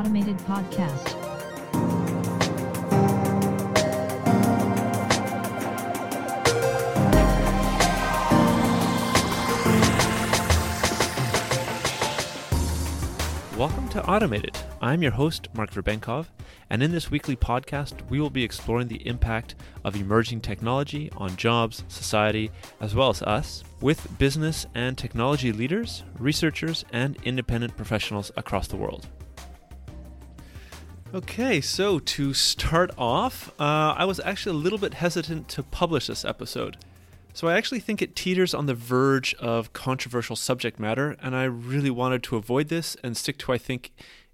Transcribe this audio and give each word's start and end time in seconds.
Automated 0.00 0.38
Podcast. 0.38 1.14
Welcome 13.58 13.90
to 13.90 14.02
Automated. 14.06 14.56
I'm 14.80 15.02
your 15.02 15.12
host, 15.12 15.48
Mark 15.52 15.70
Verbenkov, 15.70 16.28
and 16.70 16.82
in 16.82 16.92
this 16.92 17.10
weekly 17.10 17.36
podcast, 17.36 18.08
we 18.08 18.18
will 18.18 18.30
be 18.30 18.42
exploring 18.42 18.88
the 18.88 19.06
impact 19.06 19.54
of 19.84 19.96
emerging 19.96 20.40
technology 20.40 21.10
on 21.18 21.36
jobs, 21.36 21.84
society, 21.88 22.50
as 22.80 22.94
well 22.94 23.10
as 23.10 23.20
us, 23.20 23.62
with 23.82 24.18
business 24.18 24.64
and 24.74 24.96
technology 24.96 25.52
leaders, 25.52 26.04
researchers, 26.18 26.86
and 26.90 27.18
independent 27.24 27.76
professionals 27.76 28.32
across 28.38 28.66
the 28.66 28.78
world. 28.78 29.06
Okay, 31.12 31.60
so 31.60 31.98
to 31.98 32.32
start 32.32 32.92
off, 32.96 33.48
uh, 33.58 33.94
I 33.98 34.04
was 34.04 34.20
actually 34.20 34.56
a 34.56 34.62
little 34.62 34.78
bit 34.78 34.94
hesitant 34.94 35.48
to 35.48 35.64
publish 35.64 36.06
this 36.06 36.24
episode. 36.24 36.76
So 37.32 37.48
I 37.48 37.56
actually 37.56 37.80
think 37.80 38.00
it 38.00 38.14
teeters 38.14 38.54
on 38.54 38.66
the 38.66 38.74
verge 38.74 39.34
of 39.40 39.72
controversial 39.72 40.36
subject 40.36 40.78
matter, 40.78 41.16
and 41.20 41.34
I 41.34 41.44
really 41.44 41.90
wanted 41.90 42.22
to 42.24 42.36
avoid 42.36 42.68
this 42.68 42.96
and 43.02 43.16
stick 43.16 43.38
to, 43.38 43.52
I 43.52 43.58
think, 43.58 43.90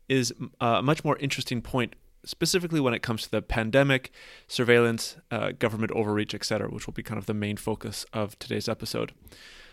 is 0.06 0.34
uh, 0.60 0.76
a 0.78 0.82
much 0.82 1.02
more 1.02 1.16
interesting 1.16 1.62
point, 1.62 1.94
specifically 2.26 2.80
when 2.80 2.92
it 2.92 3.00
comes 3.00 3.22
to 3.22 3.30
the 3.30 3.40
pandemic, 3.40 4.10
surveillance, 4.46 5.16
uh, 5.30 5.52
government 5.58 5.92
overreach, 5.92 6.34
etc., 6.34 6.68
which 6.68 6.86
will 6.86 6.94
be 6.94 7.02
kind 7.02 7.16
of 7.16 7.24
the 7.24 7.32
main 7.32 7.56
focus 7.56 8.04
of 8.12 8.38
today's 8.38 8.68
episode. 8.68 9.12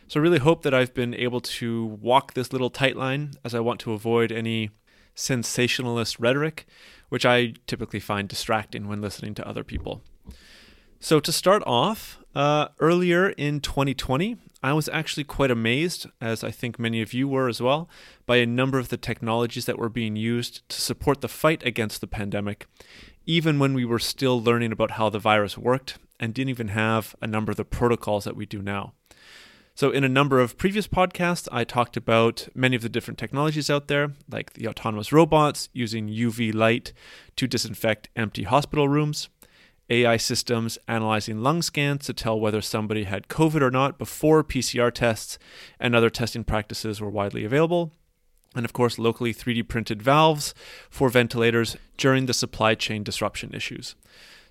So 0.08 0.22
I 0.22 0.24
really 0.24 0.40
hope 0.40 0.64
that 0.64 0.74
I've 0.74 0.94
been 0.94 1.14
able 1.16 1.42
to 1.42 1.86
walk 1.86 2.34
this 2.34 2.54
little 2.54 2.70
tight 2.70 2.96
line 2.96 3.32
as 3.44 3.54
I 3.54 3.60
want 3.60 3.82
to 3.82 3.92
avoid 3.92 4.32
any 4.32 4.70
sensationalist 5.16 6.20
rhetoric, 6.20 6.66
which 7.10 7.26
I 7.26 7.54
typically 7.68 8.00
find 8.00 8.28
distracting 8.28 8.88
when 8.88 9.02
listening 9.02 9.34
to 9.36 9.48
other 9.48 9.64
people. 9.64 10.02
So, 11.00 11.20
to 11.20 11.32
start 11.32 11.64
off, 11.66 12.20
uh, 12.34 12.70
earlier 12.80 13.30
in 13.30 13.60
2020, 13.60 14.38
I 14.64 14.72
was 14.74 14.88
actually 14.90 15.26
quite 15.26 15.52
amazed, 15.52 16.08
as 16.22 16.44
I 16.44 16.52
think 16.52 16.80
many 16.80 17.02
of 17.02 17.14
you 17.14 17.28
were 17.28 17.50
as 17.50 17.62
well, 17.62 17.90
by 18.26 18.38
a 18.38 18.46
number 18.46 18.80
of 18.80 18.88
the 18.90 18.98
technologies 18.98 19.66
that 19.66 19.78
were 19.78 19.90
being 19.90 20.16
used 20.16 20.68
to 20.70 20.80
support 20.80 21.20
the 21.20 21.28
fight 21.28 21.62
against 21.66 22.00
the 22.00 22.08
pandemic, 22.08 22.66
even 23.26 23.60
when 23.60 23.74
we 23.74 23.84
were 23.84 24.00
still 24.00 24.42
learning 24.42 24.72
about 24.72 24.92
how 24.92 25.10
the 25.10 25.20
virus 25.20 25.58
worked 25.58 25.98
and 26.20 26.34
didn't 26.34 26.50
even 26.50 26.70
have 26.70 27.16
a 27.22 27.28
number 27.28 27.52
of 27.52 27.58
the 27.58 27.66
protocols 27.66 28.24
that 28.24 28.38
we 28.38 28.46
do 28.46 28.62
now. 28.62 28.94
So, 29.76 29.90
in 29.90 30.04
a 30.04 30.10
number 30.10 30.40
of 30.40 30.56
previous 30.56 30.88
podcasts, 30.88 31.48
I 31.52 31.64
talked 31.64 31.98
about 31.98 32.48
many 32.54 32.76
of 32.76 32.84
the 32.84 32.90
different 32.90 33.18
technologies 33.18 33.72
out 33.72 33.88
there, 33.88 34.14
like 34.30 34.54
the 34.54 34.68
autonomous 34.68 35.12
robots 35.12 35.68
using 35.74 36.08
UV 36.08 36.54
light 36.54 36.94
to 37.38 37.48
disinfect 37.48 38.08
empty 38.16 38.44
hospital 38.44 38.88
rooms, 38.88 39.30
AI 39.90 40.18
systems 40.18 40.78
analyzing 40.88 41.42
lung 41.42 41.64
scans 41.64 42.06
to 42.06 42.14
tell 42.14 42.40
whether 42.40 42.62
somebody 42.62 43.06
had 43.06 43.30
COVID 43.30 43.62
or 43.62 43.72
not 43.72 43.98
before 43.98 44.44
PCR 44.44 44.94
tests 44.94 45.40
and 45.80 45.96
other 45.96 46.12
testing 46.12 46.44
practices 46.44 47.02
were 47.02 47.10
widely 47.10 47.44
available. 47.44 47.94
And 48.56 48.66
of 48.66 48.74
course, 48.74 49.00
locally 49.00 49.34
3D 49.34 49.68
printed 49.68 50.04
valves 50.04 50.54
for 50.92 51.10
ventilators 51.10 51.78
during 51.98 52.28
the 52.28 52.34
supply 52.36 52.76
chain 52.76 53.04
disruption 53.04 53.52
issues. 53.56 53.96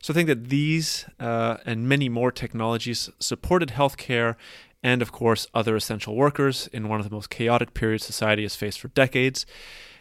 So 0.03 0.13
I 0.13 0.15
think 0.15 0.27
that 0.27 0.49
these 0.49 1.07
uh, 1.21 1.59
and 1.65 1.89
many 1.89 2.09
more 2.09 2.33
technologies 2.33 3.09
supported 3.21 3.69
healthcare 3.69 4.35
and, 4.83 5.03
of 5.03 5.13
course, 5.13 5.47
other 5.55 5.77
essential 5.77 6.17
workers 6.17 6.69
in 6.73 6.89
one 6.89 7.01
of 7.01 7.09
the 7.09 7.15
most 7.15 7.31
chaotic 7.31 7.75
periods 7.75 8.05
society 8.05 8.43
has 8.43 8.57
faced 8.57 8.81
for 8.81 8.89
decades 8.89 9.47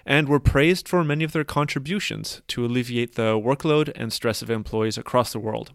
and 0.06 0.28
were 0.28 0.40
praised 0.40 0.88
for 0.88 1.04
many 1.04 1.24
of 1.24 1.32
their 1.32 1.44
contributions 1.44 2.42
to 2.48 2.66
alleviate 2.66 3.16
the 3.16 3.40
workload 3.40 3.92
and 3.96 4.12
stress 4.12 4.42
of 4.42 4.50
employees 4.50 4.98
across 4.98 5.32
the 5.32 5.40
world. 5.40 5.74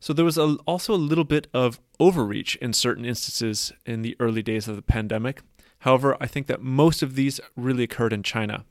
So 0.00 0.12
there 0.12 0.24
was 0.24 0.36
a, 0.36 0.56
also 0.66 0.94
a 0.94 0.96
little 0.96 1.24
bit 1.24 1.46
of 1.54 1.80
overreach 2.00 2.56
in 2.56 2.72
certain 2.72 3.04
instances 3.04 3.72
in 3.86 4.02
the 4.02 4.16
early 4.18 4.42
days 4.42 4.68
of 4.68 4.76
the 4.76 4.82
pandemic. 4.82 5.42
However, 5.80 6.16
I 6.20 6.26
think 6.26 6.48
that 6.48 6.60
most 6.60 7.02
of 7.02 7.14
these 7.14 7.40
really 7.56 7.84
occurred 7.84 8.12
in 8.12 8.22
China. 8.22 8.64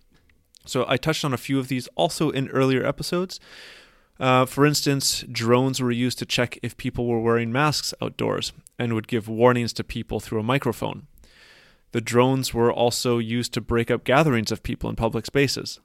So 0.65 0.85
I 0.87 0.97
touched 0.97 1.25
on 1.25 1.33
a 1.33 1.37
few 1.37 1.57
of 1.57 1.67
these 1.67 1.87
also 1.95 2.29
in 2.29 2.49
earlier 2.49 2.85
episodes. 2.85 3.39
Uh, 4.19 4.45
for 4.45 4.65
instance, 4.65 5.23
drones 5.31 5.81
were 5.81 5.91
used 5.91 6.19
to 6.19 6.25
check 6.25 6.59
if 6.61 6.77
people 6.77 7.07
were 7.07 7.19
wearing 7.19 7.51
masks 7.51 7.93
outdoors 8.01 8.53
and 8.81 8.93
would 8.93 9.07
give 9.07 9.27
warnings 9.27 9.73
to 9.73 9.83
people 9.83 10.19
through 10.19 10.39
a 10.39 10.43
microphone. 10.43 11.05
The 11.91 12.01
drones 12.01 12.51
were 12.51 12.73
also 12.73 13.19
used 13.19 13.53
to 13.53 13.61
break 13.61 13.91
up 13.91 14.03
gatherings 14.03 14.51
of 14.51 14.63
people 14.63 14.89
in 14.89 14.95
public 14.95 15.27
spaces. 15.27 15.79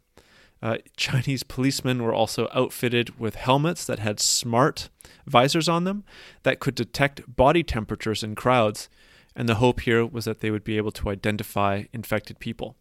Uh, 0.63 0.79
Chinese 0.97 1.43
policemen 1.43 2.03
were 2.03 2.15
also 2.15 2.49
outfitted 2.55 3.19
with 3.19 3.35
helmets 3.35 3.85
that 3.85 3.99
had 3.99 4.19
smart 4.19 4.89
visors 5.27 5.69
on 5.69 5.85
them 5.85 6.05
that 6.43 6.59
could 6.59 6.75
detect 6.75 7.37
body 7.37 7.63
temperatures 7.63 8.23
in 8.23 8.35
crowds, 8.35 8.89
and 9.35 9.47
the 9.47 9.57
hope 9.57 9.81
here 9.81 10.07
was 10.07 10.25
that 10.25 10.41
they 10.41 10.51
would 10.51 10.65
be 10.65 10.79
able 10.79 10.93
to 10.93 11.11
identify 11.11 11.85
infected 11.93 12.39
people. 12.39 12.77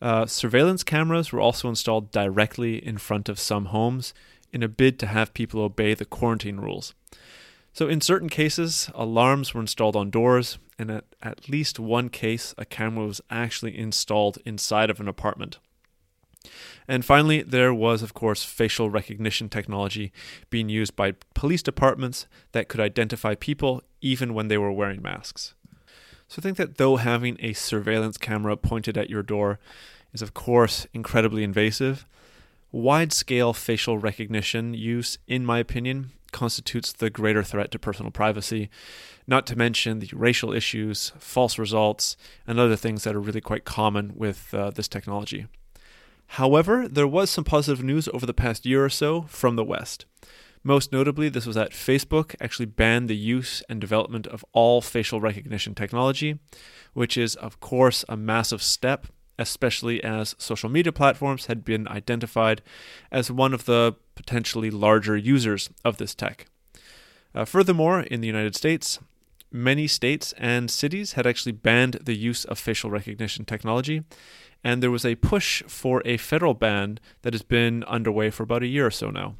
Uh, 0.00 0.24
surveillance 0.24 0.84
cameras 0.84 1.32
were 1.32 1.40
also 1.40 1.68
installed 1.68 2.12
directly 2.12 2.76
in 2.76 2.96
front 2.96 3.28
of 3.28 3.40
some 3.40 3.66
homes 3.66 4.14
in 4.52 4.62
a 4.62 4.68
bid 4.68 5.00
to 5.00 5.06
have 5.06 5.34
people 5.34 5.62
obey 5.62 5.94
the 5.94 6.04
quarantine 6.04 6.58
rules. 6.60 6.94
So, 7.72 7.88
in 7.88 8.00
certain 8.00 8.28
cases, 8.28 8.90
alarms 8.94 9.54
were 9.54 9.60
installed 9.60 9.96
on 9.96 10.10
doors, 10.10 10.58
and 10.78 10.90
at 10.90 11.04
at 11.22 11.48
least 11.48 11.78
one 11.78 12.10
case, 12.10 12.54
a 12.58 12.64
camera 12.64 13.06
was 13.06 13.20
actually 13.30 13.78
installed 13.78 14.38
inside 14.44 14.90
of 14.90 15.00
an 15.00 15.08
apartment. 15.08 15.58
And 16.88 17.04
finally, 17.04 17.42
there 17.42 17.72
was, 17.72 18.02
of 18.02 18.14
course, 18.14 18.44
facial 18.44 18.90
recognition 18.90 19.48
technology 19.48 20.12
being 20.50 20.68
used 20.68 20.96
by 20.96 21.14
police 21.34 21.62
departments 21.62 22.26
that 22.50 22.68
could 22.68 22.80
identify 22.80 23.34
people 23.34 23.82
even 24.00 24.34
when 24.34 24.48
they 24.48 24.58
were 24.58 24.72
wearing 24.72 25.00
masks. 25.00 25.54
So 26.28 26.40
I 26.40 26.42
think 26.42 26.56
that 26.56 26.78
though 26.78 26.96
having 26.96 27.36
a 27.40 27.52
surveillance 27.52 28.18
camera 28.18 28.56
pointed 28.56 28.98
at 28.98 29.10
your 29.10 29.22
door 29.22 29.60
is, 30.12 30.22
of 30.22 30.34
course, 30.34 30.86
incredibly 30.92 31.44
invasive, 31.44 32.04
wide 32.72 33.12
scale 33.12 33.52
facial 33.52 33.98
recognition 33.98 34.74
use, 34.74 35.18
in 35.28 35.46
my 35.46 35.58
opinion, 35.58 36.10
constitutes 36.32 36.92
the 36.92 37.10
greater 37.10 37.42
threat 37.42 37.70
to 37.70 37.78
personal 37.78 38.10
privacy, 38.10 38.70
not 39.26 39.46
to 39.46 39.56
mention 39.56 39.98
the 39.98 40.10
racial 40.12 40.52
issues, 40.52 41.12
false 41.18 41.58
results, 41.58 42.16
and 42.46 42.58
other 42.58 42.76
things 42.76 43.04
that 43.04 43.14
are 43.14 43.20
really 43.20 43.40
quite 43.40 43.64
common 43.64 44.12
with 44.16 44.52
uh, 44.52 44.70
this 44.70 44.88
technology. 44.88 45.46
However, 46.26 46.88
there 46.88 47.06
was 47.06 47.30
some 47.30 47.44
positive 47.44 47.84
news 47.84 48.08
over 48.08 48.24
the 48.24 48.34
past 48.34 48.64
year 48.64 48.84
or 48.84 48.88
so 48.88 49.22
from 49.22 49.56
the 49.56 49.64
West. 49.64 50.06
Most 50.64 50.92
notably, 50.92 51.28
this 51.28 51.44
was 51.44 51.56
that 51.56 51.72
Facebook 51.72 52.34
actually 52.40 52.66
banned 52.66 53.08
the 53.08 53.16
use 53.16 53.62
and 53.68 53.80
development 53.80 54.26
of 54.28 54.44
all 54.52 54.80
facial 54.80 55.20
recognition 55.20 55.74
technology, 55.74 56.38
which 56.94 57.18
is, 57.18 57.34
of 57.34 57.60
course, 57.60 58.04
a 58.08 58.16
massive 58.16 58.62
step 58.62 59.08
especially 59.38 60.02
as 60.02 60.34
social 60.38 60.68
media 60.68 60.92
platforms 60.92 61.46
had 61.46 61.64
been 61.64 61.88
identified 61.88 62.62
as 63.10 63.30
one 63.30 63.54
of 63.54 63.64
the 63.64 63.94
potentially 64.14 64.70
larger 64.70 65.16
users 65.16 65.70
of 65.84 65.96
this 65.96 66.14
tech. 66.14 66.46
Uh, 67.34 67.44
furthermore, 67.44 68.00
in 68.00 68.20
the 68.20 68.26
United 68.26 68.54
States, 68.54 68.98
many 69.50 69.86
states 69.86 70.32
and 70.36 70.70
cities 70.70 71.12
had 71.12 71.26
actually 71.26 71.52
banned 71.52 71.98
the 72.02 72.16
use 72.16 72.44
of 72.44 72.58
facial 72.58 72.90
recognition 72.90 73.44
technology, 73.44 74.02
and 74.64 74.82
there 74.82 74.90
was 74.90 75.04
a 75.04 75.16
push 75.16 75.62
for 75.66 76.02
a 76.04 76.16
federal 76.16 76.54
ban 76.54 76.98
that 77.22 77.32
has 77.32 77.42
been 77.42 77.84
underway 77.84 78.30
for 78.30 78.42
about 78.42 78.62
a 78.62 78.66
year 78.66 78.86
or 78.86 78.90
so 78.90 79.10
now. 79.10 79.34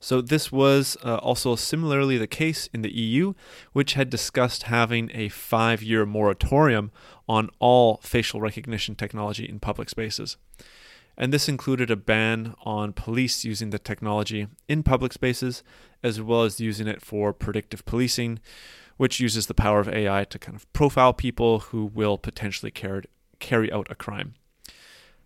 So, 0.00 0.20
this 0.20 0.52
was 0.52 0.96
uh, 1.04 1.16
also 1.16 1.56
similarly 1.56 2.18
the 2.18 2.28
case 2.28 2.68
in 2.72 2.82
the 2.82 2.94
EU, 2.94 3.34
which 3.72 3.94
had 3.94 4.10
discussed 4.10 4.64
having 4.64 5.10
a 5.12 5.28
five 5.28 5.82
year 5.82 6.06
moratorium 6.06 6.92
on 7.28 7.50
all 7.58 7.98
facial 8.02 8.40
recognition 8.40 8.94
technology 8.94 9.44
in 9.48 9.58
public 9.58 9.88
spaces. 9.88 10.36
And 11.16 11.32
this 11.32 11.48
included 11.48 11.90
a 11.90 11.96
ban 11.96 12.54
on 12.64 12.92
police 12.92 13.44
using 13.44 13.70
the 13.70 13.78
technology 13.80 14.46
in 14.68 14.84
public 14.84 15.12
spaces, 15.12 15.64
as 16.00 16.20
well 16.22 16.44
as 16.44 16.60
using 16.60 16.86
it 16.86 17.02
for 17.02 17.32
predictive 17.32 17.84
policing, 17.84 18.38
which 18.98 19.18
uses 19.18 19.48
the 19.48 19.54
power 19.54 19.80
of 19.80 19.88
AI 19.88 20.22
to 20.24 20.38
kind 20.38 20.54
of 20.54 20.72
profile 20.72 21.12
people 21.12 21.58
who 21.58 21.86
will 21.86 22.18
potentially 22.18 22.70
carry 22.70 23.72
out 23.72 23.88
a 23.90 23.96
crime. 23.96 24.34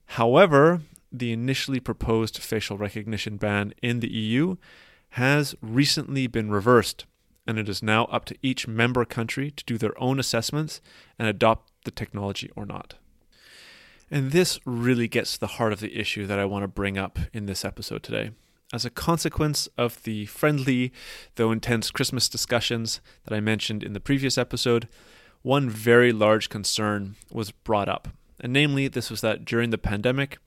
However, 0.06 0.80
the 1.12 1.32
initially 1.32 1.80
proposed 1.80 2.38
facial 2.38 2.78
recognition 2.78 3.36
ban 3.36 3.74
in 3.82 4.00
the 4.00 4.10
EU 4.10 4.56
has 5.10 5.54
recently 5.60 6.26
been 6.26 6.50
reversed, 6.50 7.04
and 7.46 7.58
it 7.58 7.68
is 7.68 7.82
now 7.82 8.06
up 8.06 8.24
to 8.24 8.36
each 8.42 8.66
member 8.66 9.04
country 9.04 9.50
to 9.50 9.64
do 9.64 9.76
their 9.76 10.00
own 10.00 10.18
assessments 10.18 10.80
and 11.18 11.28
adopt 11.28 11.70
the 11.84 11.90
technology 11.90 12.50
or 12.56 12.64
not. 12.64 12.94
And 14.10 14.30
this 14.30 14.60
really 14.64 15.08
gets 15.08 15.34
to 15.34 15.40
the 15.40 15.46
heart 15.46 15.72
of 15.72 15.80
the 15.80 15.98
issue 15.98 16.26
that 16.26 16.38
I 16.38 16.44
want 16.44 16.62
to 16.64 16.68
bring 16.68 16.98
up 16.98 17.18
in 17.32 17.46
this 17.46 17.64
episode 17.64 18.02
today. 18.02 18.30
As 18.72 18.84
a 18.84 18.90
consequence 18.90 19.68
of 19.76 20.02
the 20.04 20.26
friendly, 20.26 20.92
though 21.34 21.52
intense 21.52 21.90
Christmas 21.90 22.28
discussions 22.28 23.00
that 23.24 23.34
I 23.34 23.40
mentioned 23.40 23.82
in 23.82 23.92
the 23.92 24.00
previous 24.00 24.38
episode, 24.38 24.88
one 25.42 25.68
very 25.68 26.12
large 26.12 26.48
concern 26.48 27.16
was 27.30 27.50
brought 27.50 27.88
up. 27.88 28.08
And 28.40 28.52
namely, 28.52 28.88
this 28.88 29.10
was 29.10 29.20
that 29.20 29.44
during 29.44 29.70
the 29.70 29.78
pandemic, 29.78 30.38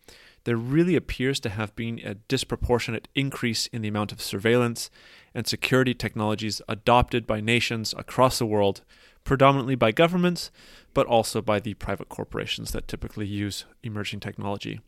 there 0.45 0.55
really 0.55 0.95
appears 0.95 1.39
to 1.41 1.49
have 1.49 1.75
been 1.75 1.99
a 2.03 2.15
disproportionate 2.15 3.07
increase 3.13 3.67
in 3.67 3.81
the 3.81 3.87
amount 3.87 4.11
of 4.11 4.21
surveillance 4.21 4.89
and 5.33 5.45
security 5.45 5.93
technologies 5.93 6.61
adopted 6.69 7.27
by 7.27 7.41
nations 7.41 7.93
across 7.97 8.39
the 8.39 8.45
world, 8.45 8.81
predominantly 9.23 9.75
by 9.75 9.91
governments, 9.91 10.51
but 10.93 11.07
also 11.07 11.41
by 11.41 11.59
the 11.59 11.73
private 11.73 12.09
corporations 12.09 12.71
that 12.71 12.87
typically 12.87 13.27
use 13.27 13.65
emerging 13.83 14.21
technology. 14.21 14.79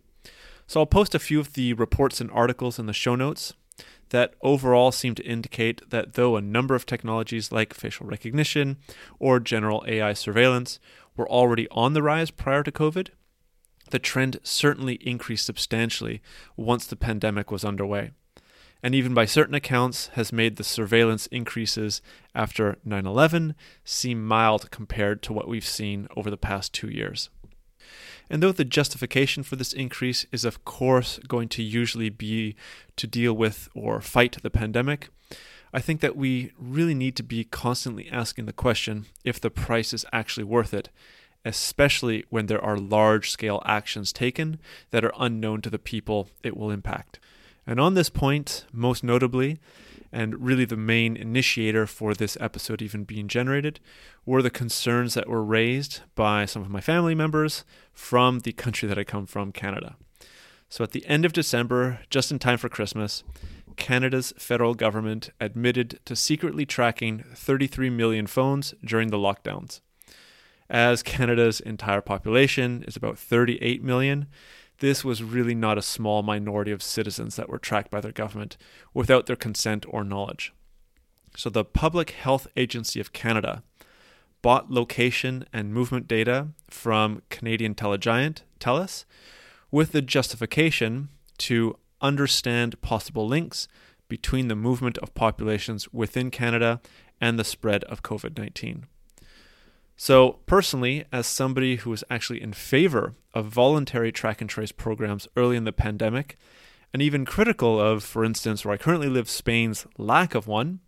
So 0.67 0.81
I'll 0.81 0.85
post 0.85 1.15
a 1.15 1.19
few 1.19 1.39
of 1.39 1.53
the 1.53 1.73
reports 1.73 2.21
and 2.21 2.31
articles 2.31 2.79
in 2.79 2.85
the 2.85 2.93
show 2.93 3.15
notes 3.15 3.53
that 4.09 4.35
overall 4.41 4.91
seem 4.91 5.15
to 5.15 5.23
indicate 5.23 5.89
that 5.89 6.13
though 6.13 6.35
a 6.35 6.41
number 6.41 6.75
of 6.75 6.85
technologies 6.85 7.51
like 7.51 7.73
facial 7.73 8.05
recognition 8.05 8.77
or 9.19 9.39
general 9.39 9.83
AI 9.87 10.13
surveillance 10.13 10.79
were 11.15 11.27
already 11.29 11.67
on 11.71 11.93
the 11.93 12.03
rise 12.03 12.31
prior 12.31 12.63
to 12.63 12.71
COVID, 12.71 13.09
the 13.89 13.99
trend 13.99 14.39
certainly 14.43 14.95
increased 14.95 15.45
substantially 15.45 16.21
once 16.55 16.85
the 16.85 16.95
pandemic 16.95 17.51
was 17.51 17.65
underway. 17.65 18.11
And 18.83 18.93
even 18.93 19.13
by 19.13 19.25
certain 19.25 19.55
accounts, 19.55 20.07
has 20.13 20.31
made 20.31 20.55
the 20.55 20.63
surveillance 20.63 21.27
increases 21.27 22.01
after 22.35 22.77
9 22.85 23.05
11 23.05 23.55
seem 23.83 24.25
mild 24.25 24.69
compared 24.69 25.23
to 25.23 25.33
what 25.33 25.47
we've 25.47 25.65
seen 25.65 26.07
over 26.15 26.29
the 26.29 26.37
past 26.37 26.73
two 26.73 26.89
years. 26.89 27.29
And 28.29 28.43
though 28.43 28.51
the 28.51 28.65
justification 28.65 29.43
for 29.43 29.55
this 29.55 29.73
increase 29.73 30.25
is, 30.31 30.45
of 30.45 30.65
course, 30.65 31.19
going 31.27 31.47
to 31.49 31.63
usually 31.63 32.09
be 32.09 32.55
to 32.97 33.07
deal 33.07 33.33
with 33.33 33.69
or 33.73 34.01
fight 34.01 34.37
the 34.41 34.49
pandemic, 34.49 35.09
I 35.73 35.79
think 35.79 36.01
that 36.01 36.15
we 36.15 36.51
really 36.57 36.93
need 36.93 37.15
to 37.17 37.23
be 37.23 37.43
constantly 37.43 38.09
asking 38.09 38.45
the 38.45 38.53
question 38.53 39.05
if 39.23 39.39
the 39.39 39.49
price 39.49 39.93
is 39.93 40.05
actually 40.13 40.43
worth 40.43 40.73
it, 40.73 40.89
especially 41.47 42.25
when 42.29 42.47
there 42.47 42.63
are 42.63 42.77
large 42.77 43.31
scale 43.31 43.61
actions 43.65 44.11
taken 44.11 44.59
that 44.91 45.05
are 45.05 45.13
unknown 45.17 45.61
to 45.61 45.69
the 45.69 45.79
people 45.79 46.29
it 46.43 46.57
will 46.57 46.69
impact. 46.69 47.19
And 47.65 47.79
on 47.79 47.93
this 47.93 48.09
point, 48.09 48.65
most 48.73 49.01
notably, 49.01 49.59
and 50.11 50.45
really 50.45 50.65
the 50.65 50.75
main 50.75 51.15
initiator 51.15 51.87
for 51.87 52.13
this 52.13 52.37
episode 52.41 52.81
even 52.81 53.05
being 53.05 53.29
generated 53.29 53.79
were 54.25 54.41
the 54.41 54.49
concerns 54.49 55.13
that 55.13 55.29
were 55.29 55.43
raised 55.43 56.01
by 56.15 56.45
some 56.45 56.61
of 56.61 56.69
my 56.69 56.81
family 56.81 57.15
members 57.15 57.63
from 57.93 58.39
the 58.39 58.51
country 58.51 58.87
that 58.89 58.99
I 58.99 59.05
come 59.05 59.25
from, 59.25 59.53
Canada. 59.53 59.95
So 60.69 60.83
at 60.83 60.91
the 60.91 61.05
end 61.05 61.23
of 61.23 61.31
December, 61.31 62.01
just 62.09 62.29
in 62.29 62.39
time 62.39 62.57
for 62.57 62.67
Christmas, 62.67 63.23
Canada's 63.77 64.33
federal 64.37 64.73
government 64.73 65.29
admitted 65.39 65.99
to 66.03 66.15
secretly 66.15 66.65
tracking 66.65 67.23
33 67.35 67.89
million 67.89 68.27
phones 68.27 68.73
during 68.83 69.11
the 69.11 69.17
lockdowns. 69.17 69.79
As 70.69 71.03
Canada's 71.03 71.59
entire 71.59 72.01
population 72.01 72.83
is 72.87 72.95
about 72.95 73.17
38 73.17 73.83
million, 73.83 74.27
this 74.79 75.03
was 75.03 75.23
really 75.23 75.55
not 75.55 75.77
a 75.77 75.81
small 75.81 76.21
minority 76.23 76.71
of 76.71 76.83
citizens 76.83 77.35
that 77.35 77.49
were 77.49 77.57
tracked 77.57 77.89
by 77.89 78.01
their 78.01 78.11
government 78.11 78.57
without 78.93 79.25
their 79.25 79.35
consent 79.35 79.85
or 79.87 80.03
knowledge. 80.03 80.53
So 81.35 81.49
the 81.49 81.65
Public 81.65 82.11
Health 82.11 82.47
Agency 82.55 82.99
of 82.99 83.13
Canada 83.13 83.63
bought 84.41 84.69
location 84.69 85.45
and 85.51 85.73
movement 85.73 86.07
data 86.07 86.49
from 86.69 87.21
Canadian 87.29 87.75
telegiant 87.75 88.41
TELUS 88.59 89.05
with 89.71 89.91
the 89.91 90.01
justification 90.01 91.09
to 91.39 91.77
understand 92.01 92.79
possible 92.81 93.27
links 93.27 93.67
between 94.07 94.47
the 94.47 94.55
movement 94.55 94.97
of 94.99 95.13
populations 95.13 95.91
within 95.91 96.31
Canada 96.31 96.79
and 97.19 97.37
the 97.37 97.43
spread 97.43 97.83
of 97.85 98.03
COVID 98.03 98.37
19. 98.37 98.85
So, 99.99 100.33
personally, 100.45 101.05
as 101.11 101.25
somebody 101.25 101.77
who 101.77 101.89
was 101.89 102.03
actually 102.07 102.39
in 102.39 102.53
favor 102.53 103.13
of 103.33 103.47
voluntary 103.47 104.11
track 104.11 104.41
and 104.41 104.49
trace 104.49 104.71
programs 104.71 105.27
early 105.35 105.57
in 105.57 105.63
the 105.63 105.73
pandemic, 105.73 106.37
and 106.93 107.01
even 107.01 107.25
critical 107.25 107.81
of, 107.81 108.03
for 108.03 108.23
instance, 108.23 108.63
where 108.63 108.75
I 108.75 108.77
currently 108.77 109.09
live, 109.09 109.27
Spain's 109.27 109.87
lack 109.97 110.35
of 110.35 110.45
one, 110.45 110.81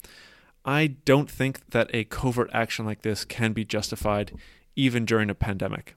I 0.63 0.95
don't 1.05 1.29
think 1.29 1.71
that 1.71 1.89
a 1.91 2.03
covert 2.03 2.51
action 2.53 2.85
like 2.85 3.01
this 3.01 3.25
can 3.25 3.51
be 3.51 3.65
justified 3.65 4.31
even 4.75 5.05
during 5.05 5.31
a 5.31 5.35
pandemic, 5.35 5.95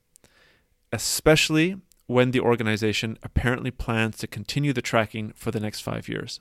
especially 0.90 1.76
when 2.06 2.30
the 2.30 2.40
organization 2.40 3.18
apparently 3.22 3.70
plans 3.70 4.16
to 4.18 4.26
continue 4.26 4.72
the 4.72 4.82
tracking 4.82 5.34
for 5.36 5.50
the 5.50 5.60
next 5.60 5.80
five 5.80 6.08
years. 6.08 6.40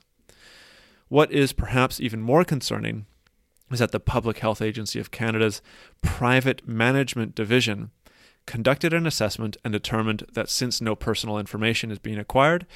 What 1.08 1.30
is 1.30 1.52
perhaps 1.52 2.00
even 2.00 2.22
more 2.22 2.44
concerning 2.44 3.04
is 3.72 3.78
that 3.78 3.92
the 3.92 4.00
Public 4.00 4.38
Health 4.38 4.62
Agency 4.62 4.98
of 5.00 5.10
Canada's 5.10 5.62
Privacy 6.02 6.60
Management 6.66 7.34
Division 7.34 7.90
conducted 8.46 8.92
an 8.92 9.06
assessment 9.06 9.56
and 9.64 9.72
determined 9.72 10.26
that 10.32 10.48
since 10.48 10.80
no 10.80 10.94
personal 10.94 11.38
information 11.38 11.90
is 11.90 11.98
being 11.98 12.18
acquired, 12.18 12.66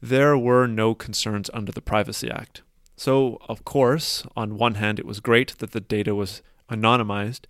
there 0.00 0.38
were 0.38 0.66
no 0.66 0.94
concerns 0.94 1.50
under 1.52 1.72
the 1.72 1.82
Privacy 1.82 2.30
Act. 2.30 2.62
So, 2.96 3.38
of 3.48 3.64
course, 3.64 4.24
on 4.36 4.58
one 4.58 4.74
hand, 4.74 4.98
it 4.98 5.06
was 5.06 5.20
great 5.20 5.58
that 5.58 5.72
the 5.72 5.80
data 5.80 6.14
was 6.14 6.42
anonymized, 6.70 7.42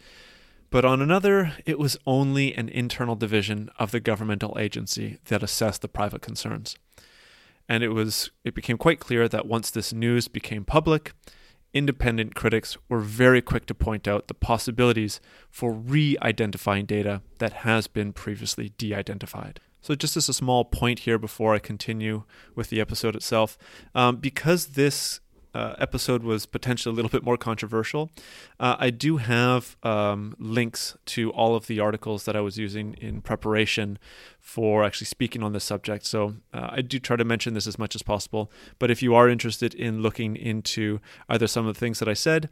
but 0.71 0.85
on 0.85 1.01
another, 1.01 1.55
it 1.65 1.79
was 1.79 1.97
only 2.07 2.55
an 2.55 2.69
internal 2.69 3.17
division 3.17 3.71
of 3.79 3.91
the 3.91 4.01
governmental 4.01 4.57
agency 4.59 5.19
that 5.27 5.43
assessed 5.43 5.81
the 5.81 5.89
private 5.89 6.21
concerns. 6.21 6.77
And 7.69 7.83
it 7.83 7.89
was 7.91 8.31
it 8.45 8.55
became 8.55 8.79
quite 8.79 9.01
clear 9.01 9.29
that 9.29 9.47
once 9.47 9.71
this 9.71 9.93
news 9.93 10.29
became 10.29 10.65
public, 10.65 11.13
independent 11.79 12.35
critics 12.35 12.77
were 12.89 12.99
very 12.99 13.41
quick 13.41 13.65
to 13.67 13.75
point 13.75 14.09
out 14.09 14.27
the 14.27 14.35
possibilities 14.35 15.21
for 15.49 15.73
re 15.73 16.17
identifying 16.21 16.85
data 16.87 17.23
that 17.39 17.53
has 17.65 17.87
been 17.87 18.13
previously 18.13 18.73
de 18.77 18.93
identified. 18.93 19.61
So, 19.81 19.95
just 19.95 20.17
as 20.17 20.29
a 20.29 20.35
small 20.35 20.65
point 20.65 21.01
here 21.01 21.19
before 21.19 21.55
I 21.55 21.61
continue 21.61 22.25
with 22.57 22.69
the 22.69 22.81
episode 22.81 23.15
itself, 23.15 23.57
um, 23.95 24.17
because 24.17 24.67
this 24.69 25.21
uh, 25.55 25.75
episode 25.79 26.23
was 26.23 26.47
potentially 26.47 26.93
a 26.93 26.97
little 26.97 27.11
bit 27.11 27.23
more 27.23 27.37
controversial, 27.37 28.11
uh, 28.61 28.77
I 28.79 28.91
do 28.91 29.17
have 29.17 29.77
um, 29.83 30.35
links 30.39 30.97
to 31.07 31.31
all 31.33 31.55
of 31.55 31.67
the 31.67 31.81
articles 31.81 32.25
that 32.25 32.37
I 32.37 32.41
was 32.41 32.59
using 32.59 32.95
in 32.95 33.21
preparation 33.21 33.99
for 34.41 34.85
actually 34.85 35.07
speaking 35.07 35.43
on 35.43 35.53
this 35.53 35.65
subject. 35.65 36.07
So 36.07 36.35
uh, 36.53 36.69
I 36.71 36.83
do 36.83 36.99
try 36.99 37.17
to 37.17 37.25
mention 37.25 37.55
this 37.55 37.67
as 37.67 37.79
much 37.79 37.95
as 37.95 38.03
possible. 38.03 38.51
But 38.79 38.91
if 38.91 39.03
you 39.03 39.15
are 39.15 39.29
interested 39.29 39.75
in 39.75 40.03
looking 40.03 40.37
into 40.37 41.01
either 41.29 41.47
some 41.47 41.67
of 41.67 41.75
the 41.75 41.81
things 41.81 41.99
that 41.99 42.09
I 42.09 42.15
said 42.15 42.49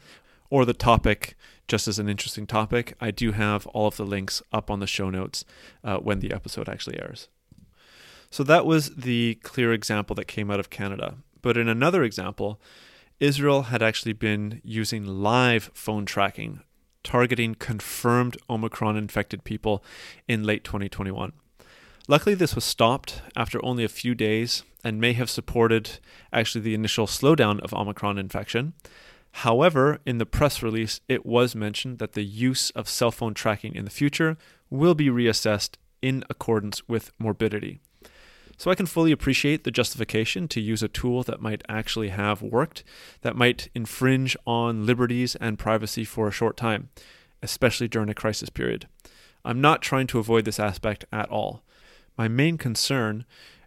or 0.50 0.64
the 0.64 0.74
topic 0.74 1.36
just 1.68 1.88
as 1.88 1.98
an 1.98 2.08
interesting 2.08 2.46
topic, 2.46 2.94
I 3.00 3.10
do 3.10 3.32
have 3.32 3.66
all 3.68 3.88
of 3.88 3.96
the 3.96 4.04
links 4.04 4.42
up 4.52 4.70
on 4.70 4.80
the 4.80 4.86
show 4.86 5.10
notes 5.10 5.44
uh, 5.82 5.98
when 5.98 6.20
the 6.20 6.32
episode 6.32 6.68
actually 6.68 7.00
airs. 7.00 7.28
So 8.30 8.44
that 8.44 8.66
was 8.66 8.94
the 8.94 9.36
clear 9.42 9.72
example 9.72 10.14
that 10.16 10.26
came 10.26 10.50
out 10.50 10.60
of 10.60 10.70
Canada. 10.70 11.16
But 11.46 11.56
in 11.56 11.68
another 11.68 12.02
example, 12.02 12.60
Israel 13.20 13.70
had 13.70 13.80
actually 13.80 14.14
been 14.14 14.60
using 14.64 15.06
live 15.06 15.70
phone 15.74 16.04
tracking, 16.04 16.58
targeting 17.04 17.54
confirmed 17.54 18.36
Omicron 18.50 18.96
infected 18.96 19.44
people 19.44 19.84
in 20.26 20.42
late 20.42 20.64
2021. 20.64 21.32
Luckily, 22.08 22.34
this 22.34 22.56
was 22.56 22.64
stopped 22.64 23.22
after 23.36 23.64
only 23.64 23.84
a 23.84 23.88
few 23.88 24.12
days 24.12 24.64
and 24.82 25.00
may 25.00 25.12
have 25.12 25.30
supported 25.30 26.00
actually 26.32 26.62
the 26.62 26.74
initial 26.74 27.06
slowdown 27.06 27.60
of 27.60 27.72
Omicron 27.72 28.18
infection. 28.18 28.72
However, 29.30 30.00
in 30.04 30.18
the 30.18 30.26
press 30.26 30.64
release, 30.64 31.00
it 31.06 31.24
was 31.24 31.54
mentioned 31.54 32.00
that 32.00 32.14
the 32.14 32.24
use 32.24 32.70
of 32.70 32.88
cell 32.88 33.12
phone 33.12 33.34
tracking 33.34 33.76
in 33.76 33.84
the 33.84 33.90
future 33.92 34.36
will 34.68 34.96
be 34.96 35.10
reassessed 35.10 35.76
in 36.02 36.24
accordance 36.28 36.88
with 36.88 37.12
morbidity. 37.20 37.78
So 38.56 38.70
I 38.70 38.74
can 38.74 38.86
fully 38.86 39.12
appreciate 39.12 39.64
the 39.64 39.70
justification 39.70 40.48
to 40.48 40.60
use 40.60 40.82
a 40.82 40.88
tool 40.88 41.22
that 41.24 41.42
might 41.42 41.62
actually 41.68 42.08
have 42.08 42.40
worked, 42.40 42.84
that 43.20 43.36
might 43.36 43.68
infringe 43.74 44.36
on 44.46 44.86
liberties 44.86 45.36
and 45.36 45.58
privacy 45.58 46.04
for 46.04 46.26
a 46.26 46.32
short 46.32 46.56
time, 46.56 46.88
especially 47.42 47.88
during 47.88 48.08
a 48.08 48.14
crisis 48.14 48.48
period. 48.48 48.88
I'm 49.44 49.60
not 49.60 49.82
trying 49.82 50.06
to 50.08 50.18
avoid 50.18 50.44
this 50.44 50.58
aspect 50.58 51.04
at 51.12 51.28
all. 51.28 51.62
My 52.16 52.28
main 52.28 52.56
concern, 52.56 53.26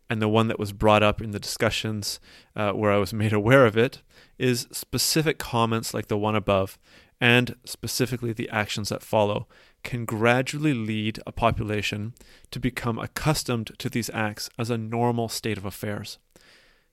and 0.09 0.21
the 0.21 0.27
one 0.27 0.47
that 0.47 0.59
was 0.59 0.73
brought 0.73 1.03
up 1.03 1.21
in 1.21 1.31
the 1.31 1.39
discussions 1.39 2.19
uh, 2.55 2.71
where 2.71 2.91
I 2.91 2.97
was 2.97 3.13
made 3.13 3.33
aware 3.41 3.65
of 3.65 3.77
it, 3.77 4.01
is 4.37 4.67
specific 4.71 5.37
comments 5.37 5.93
like 5.93 6.07
the 6.07 6.17
one 6.17 6.35
above, 6.35 6.79
and 7.21 7.55
specifically 7.63 8.33
the 8.33 8.49
actions 8.49 8.89
that 8.89 9.03
follow, 9.03 9.47
can 9.83 10.05
gradually 10.05 10.73
lead 10.73 11.19
a 11.25 11.31
population 11.31 12.13
to 12.51 12.59
become 12.59 12.99
accustomed 12.99 13.71
to 13.77 13.89
these 13.89 14.09
acts 14.13 14.49
as 14.57 14.69
a 14.69 14.77
normal 14.77 15.29
state 15.29 15.57
of 15.57 15.65
affairs. 15.65 16.17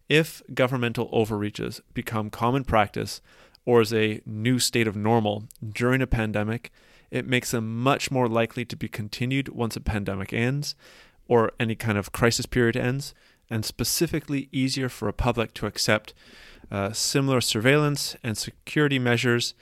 If 0.08 0.42
governmental 0.54 1.08
overreaches 1.12 1.80
become 1.94 2.30
common 2.30 2.64
practice 2.64 3.20
or 3.64 3.80
as 3.80 3.92
a 3.92 4.20
new 4.24 4.58
state 4.58 4.86
of 4.86 4.96
normal 4.96 5.44
during 5.68 6.00
a 6.00 6.06
pandemic, 6.06 6.70
it 7.10 7.26
makes 7.26 7.50
them 7.50 7.82
much 7.82 8.10
more 8.10 8.28
likely 8.28 8.64
to 8.64 8.76
be 8.76 8.88
continued 8.88 9.48
once 9.48 9.76
a 9.76 9.80
pandemic 9.80 10.32
ends 10.32 10.74
or 11.28 11.52
any 11.58 11.74
kind 11.74 11.98
of 11.98 12.12
crisis 12.12 12.46
period 12.46 12.76
ends, 12.76 13.14
and 13.50 13.64
specifically 13.64 14.48
easier 14.52 14.88
for 14.88 15.08
a 15.08 15.12
public 15.12 15.52
to 15.54 15.66
accept 15.66 16.14
uh, 16.70 16.92
similar 16.92 17.40
surveillance 17.40 18.16
and 18.22 18.38
security 18.38 18.98
measures 18.98 19.54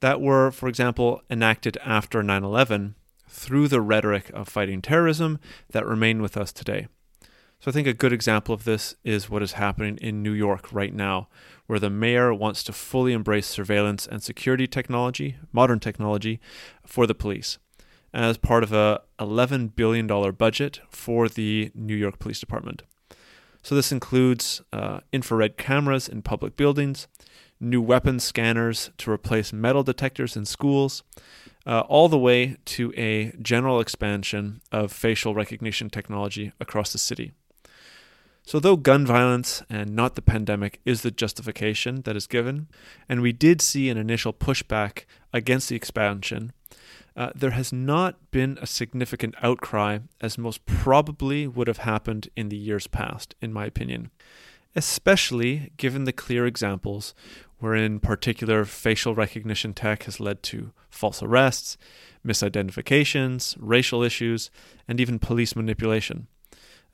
that 0.00 0.20
were, 0.20 0.50
for 0.50 0.68
example, 0.68 1.22
enacted 1.30 1.76
after 1.84 2.22
9 2.22 2.44
11 2.44 2.94
through 3.28 3.68
the 3.68 3.80
rhetoric 3.80 4.30
of 4.30 4.48
fighting 4.48 4.82
terrorism 4.82 5.38
that 5.70 5.86
remain 5.86 6.22
with 6.22 6.36
us 6.36 6.52
today. 6.52 6.88
So 7.60 7.70
I 7.70 7.72
think 7.72 7.88
a 7.88 7.92
good 7.92 8.12
example 8.12 8.54
of 8.54 8.64
this 8.64 8.94
is 9.04 9.28
what 9.28 9.42
is 9.42 9.52
happening 9.52 9.98
in 9.98 10.22
New 10.22 10.32
York 10.32 10.72
right 10.72 10.94
now, 10.94 11.28
where 11.66 11.80
the 11.80 11.90
mayor 11.90 12.32
wants 12.32 12.62
to 12.64 12.72
fully 12.72 13.12
embrace 13.12 13.46
surveillance 13.46 14.06
and 14.06 14.22
security 14.22 14.68
technology, 14.68 15.36
modern 15.52 15.80
technology, 15.80 16.40
for 16.86 17.06
the 17.06 17.14
police 17.14 17.58
as 18.12 18.38
part 18.38 18.62
of 18.62 18.72
a 18.72 19.00
$11 19.18 19.74
billion 19.74 20.06
budget 20.06 20.80
for 20.88 21.28
the 21.28 21.70
New 21.74 21.94
York 21.94 22.18
Police 22.18 22.40
Department. 22.40 22.82
So 23.62 23.74
this 23.74 23.92
includes 23.92 24.62
uh, 24.72 25.00
infrared 25.12 25.56
cameras 25.56 26.08
in 26.08 26.22
public 26.22 26.56
buildings, 26.56 27.06
new 27.60 27.80
weapons 27.80 28.24
scanners 28.24 28.90
to 28.98 29.10
replace 29.10 29.52
metal 29.52 29.82
detectors 29.82 30.36
in 30.36 30.44
schools, 30.44 31.02
uh, 31.66 31.80
all 31.80 32.08
the 32.08 32.18
way 32.18 32.56
to 32.64 32.92
a 32.96 33.32
general 33.42 33.80
expansion 33.80 34.60
of 34.72 34.92
facial 34.92 35.34
recognition 35.34 35.90
technology 35.90 36.52
across 36.60 36.92
the 36.92 36.98
city. 36.98 37.32
So, 38.48 38.58
though 38.58 38.76
gun 38.76 39.04
violence 39.04 39.62
and 39.68 39.94
not 39.94 40.14
the 40.14 40.22
pandemic 40.22 40.80
is 40.86 41.02
the 41.02 41.10
justification 41.10 42.00
that 42.02 42.16
is 42.16 42.26
given, 42.26 42.68
and 43.06 43.20
we 43.20 43.32
did 43.32 43.60
see 43.60 43.90
an 43.90 43.98
initial 43.98 44.32
pushback 44.32 45.04
against 45.34 45.68
the 45.68 45.76
expansion, 45.76 46.52
uh, 47.14 47.30
there 47.34 47.50
has 47.50 47.74
not 47.74 48.30
been 48.30 48.58
a 48.62 48.66
significant 48.66 49.34
outcry 49.42 49.98
as 50.20 50.38
most 50.38 50.64
probably 50.64 51.46
would 51.46 51.66
have 51.66 51.78
happened 51.78 52.30
in 52.36 52.48
the 52.48 52.56
years 52.56 52.86
past, 52.86 53.34
in 53.42 53.52
my 53.52 53.66
opinion, 53.66 54.10
especially 54.74 55.72
given 55.76 56.04
the 56.04 56.12
clear 56.12 56.46
examples 56.46 57.14
wherein 57.58 57.98
particular 57.98 58.64
facial 58.64 59.14
recognition 59.14 59.74
tech 59.74 60.04
has 60.04 60.20
led 60.20 60.42
to 60.44 60.72
false 60.90 61.22
arrests, 61.22 61.76
misidentifications, 62.24 63.56
racial 63.58 64.02
issues, 64.02 64.50
and 64.86 65.00
even 65.00 65.18
police 65.18 65.56
manipulation. 65.56 66.28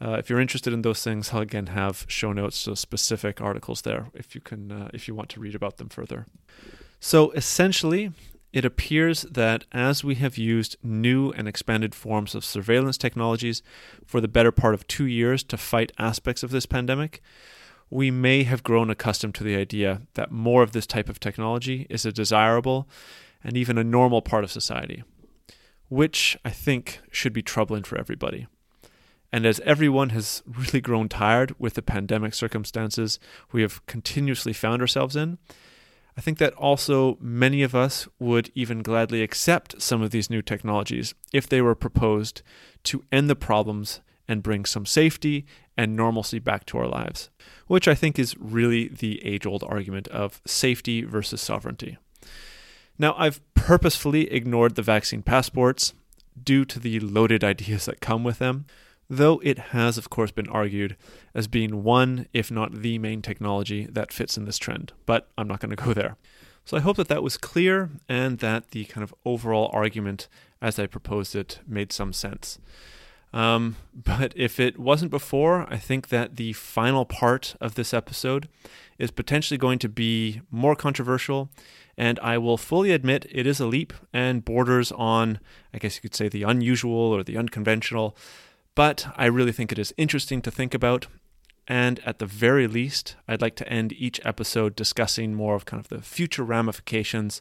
Uh, 0.00 0.12
if 0.12 0.28
you're 0.28 0.40
interested 0.40 0.72
in 0.72 0.82
those 0.82 1.02
things, 1.02 1.30
I'll 1.32 1.40
again 1.40 1.66
have 1.66 2.04
show 2.08 2.32
notes 2.32 2.64
to 2.64 2.76
specific 2.76 3.40
articles 3.40 3.82
there 3.82 4.08
if 4.14 4.34
you 4.34 4.40
can, 4.40 4.72
uh, 4.72 4.88
if 4.92 5.06
you 5.06 5.14
want 5.14 5.28
to 5.30 5.40
read 5.40 5.54
about 5.54 5.76
them 5.76 5.88
further. 5.88 6.26
So 6.98 7.30
essentially, 7.32 8.12
it 8.52 8.64
appears 8.64 9.22
that 9.22 9.64
as 9.72 10.04
we 10.04 10.14
have 10.16 10.38
used 10.38 10.76
new 10.82 11.30
and 11.32 11.46
expanded 11.46 11.94
forms 11.94 12.34
of 12.34 12.44
surveillance 12.44 12.96
technologies 12.96 13.62
for 14.06 14.20
the 14.20 14.28
better 14.28 14.52
part 14.52 14.74
of 14.74 14.86
two 14.86 15.06
years 15.06 15.42
to 15.44 15.56
fight 15.56 15.92
aspects 15.98 16.42
of 16.42 16.50
this 16.50 16.66
pandemic, 16.66 17.20
we 17.94 18.10
may 18.10 18.42
have 18.42 18.64
grown 18.64 18.90
accustomed 18.90 19.36
to 19.36 19.44
the 19.44 19.54
idea 19.54 20.02
that 20.14 20.32
more 20.32 20.64
of 20.64 20.72
this 20.72 20.84
type 20.84 21.08
of 21.08 21.20
technology 21.20 21.86
is 21.88 22.04
a 22.04 22.10
desirable 22.10 22.88
and 23.44 23.56
even 23.56 23.78
a 23.78 23.84
normal 23.84 24.20
part 24.20 24.42
of 24.42 24.50
society, 24.50 25.04
which 25.88 26.36
I 26.44 26.50
think 26.50 26.98
should 27.12 27.32
be 27.32 27.40
troubling 27.40 27.84
for 27.84 27.96
everybody. 27.96 28.48
And 29.30 29.46
as 29.46 29.60
everyone 29.60 30.08
has 30.08 30.42
really 30.58 30.80
grown 30.80 31.08
tired 31.08 31.54
with 31.56 31.74
the 31.74 31.82
pandemic 31.82 32.34
circumstances 32.34 33.20
we 33.52 33.62
have 33.62 33.86
continuously 33.86 34.52
found 34.52 34.82
ourselves 34.82 35.14
in, 35.14 35.38
I 36.18 36.20
think 36.20 36.38
that 36.38 36.54
also 36.54 37.16
many 37.20 37.62
of 37.62 37.76
us 37.76 38.08
would 38.18 38.50
even 38.56 38.82
gladly 38.82 39.22
accept 39.22 39.80
some 39.80 40.02
of 40.02 40.10
these 40.10 40.28
new 40.28 40.42
technologies 40.42 41.14
if 41.32 41.48
they 41.48 41.62
were 41.62 41.76
proposed 41.76 42.42
to 42.84 43.04
end 43.12 43.30
the 43.30 43.36
problems 43.36 44.00
and 44.28 44.42
bring 44.42 44.64
some 44.64 44.86
safety 44.86 45.46
and 45.76 45.96
normalcy 45.96 46.38
back 46.38 46.64
to 46.66 46.78
our 46.78 46.86
lives, 46.86 47.30
which 47.66 47.88
I 47.88 47.94
think 47.94 48.18
is 48.18 48.36
really 48.38 48.88
the 48.88 49.24
age 49.24 49.46
old 49.46 49.64
argument 49.64 50.08
of 50.08 50.40
safety 50.46 51.02
versus 51.02 51.40
sovereignty. 51.40 51.98
Now, 52.98 53.14
I've 53.18 53.40
purposefully 53.54 54.30
ignored 54.32 54.76
the 54.76 54.82
vaccine 54.82 55.22
passports 55.22 55.94
due 56.40 56.64
to 56.64 56.78
the 56.78 57.00
loaded 57.00 57.42
ideas 57.42 57.86
that 57.86 58.00
come 58.00 58.24
with 58.24 58.38
them, 58.38 58.66
though 59.10 59.40
it 59.42 59.58
has, 59.58 59.98
of 59.98 60.10
course, 60.10 60.30
been 60.30 60.48
argued 60.48 60.96
as 61.34 61.48
being 61.48 61.82
one, 61.82 62.26
if 62.32 62.50
not 62.50 62.82
the 62.82 62.98
main 62.98 63.20
technology 63.20 63.86
that 63.86 64.12
fits 64.12 64.36
in 64.36 64.44
this 64.44 64.58
trend. 64.58 64.92
But 65.06 65.28
I'm 65.36 65.48
not 65.48 65.60
going 65.60 65.74
to 65.74 65.84
go 65.84 65.92
there. 65.92 66.16
So 66.64 66.76
I 66.76 66.80
hope 66.80 66.96
that 66.96 67.08
that 67.08 67.22
was 67.22 67.36
clear 67.36 67.90
and 68.08 68.38
that 68.38 68.70
the 68.70 68.84
kind 68.86 69.04
of 69.04 69.14
overall 69.24 69.70
argument 69.72 70.28
as 70.62 70.78
I 70.78 70.86
proposed 70.86 71.36
it 71.36 71.58
made 71.66 71.92
some 71.92 72.12
sense. 72.12 72.58
Um, 73.34 73.74
but 73.92 74.32
if 74.36 74.60
it 74.60 74.78
wasn't 74.78 75.10
before, 75.10 75.66
I 75.68 75.76
think 75.76 76.08
that 76.08 76.36
the 76.36 76.52
final 76.52 77.04
part 77.04 77.56
of 77.60 77.74
this 77.74 77.92
episode 77.92 78.48
is 78.96 79.10
potentially 79.10 79.58
going 79.58 79.80
to 79.80 79.88
be 79.88 80.40
more 80.52 80.76
controversial. 80.76 81.50
And 81.98 82.20
I 82.20 82.38
will 82.38 82.56
fully 82.56 82.92
admit 82.92 83.26
it 83.30 83.44
is 83.44 83.58
a 83.58 83.66
leap 83.66 83.92
and 84.12 84.44
borders 84.44 84.92
on, 84.92 85.40
I 85.72 85.78
guess 85.78 85.96
you 85.96 86.02
could 86.02 86.14
say, 86.14 86.28
the 86.28 86.44
unusual 86.44 86.94
or 86.94 87.24
the 87.24 87.36
unconventional. 87.36 88.16
But 88.76 89.06
I 89.16 89.26
really 89.26 89.52
think 89.52 89.72
it 89.72 89.80
is 89.80 89.92
interesting 89.96 90.40
to 90.42 90.50
think 90.52 90.72
about. 90.72 91.08
And 91.66 91.98
at 92.06 92.20
the 92.20 92.26
very 92.26 92.68
least, 92.68 93.16
I'd 93.26 93.42
like 93.42 93.56
to 93.56 93.68
end 93.68 93.92
each 93.94 94.20
episode 94.24 94.76
discussing 94.76 95.34
more 95.34 95.56
of 95.56 95.64
kind 95.64 95.80
of 95.80 95.88
the 95.88 96.02
future 96.02 96.44
ramifications 96.44 97.40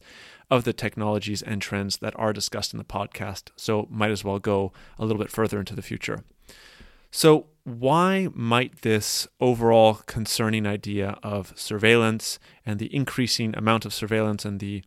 of 0.54 0.66
the 0.66 0.72
technologies 0.72 1.42
and 1.42 1.64
trends 1.64 1.98
that 1.98 2.14
are 2.16 2.32
discussed 2.32 2.74
in 2.74 2.78
the 2.78 2.84
podcast. 2.84 3.50
So, 3.56 3.88
might 3.90 4.12
as 4.12 4.24
well 4.24 4.38
go 4.38 4.72
a 5.00 5.04
little 5.04 5.20
bit 5.20 5.32
further 5.32 5.58
into 5.58 5.76
the 5.76 5.82
future. 5.82 6.24
So, 7.10 7.48
why 7.64 8.30
might 8.36 8.84
this 8.84 9.28
overall 9.40 9.96
concerning 10.06 10.68
idea 10.68 11.18
of 11.24 11.54
surveillance 11.56 12.38
and 12.68 12.78
the 12.78 12.96
increasing 12.96 13.56
amount 13.58 13.84
of 13.84 13.96
surveillance 13.96 14.46
and 14.46 14.60
the 14.60 14.84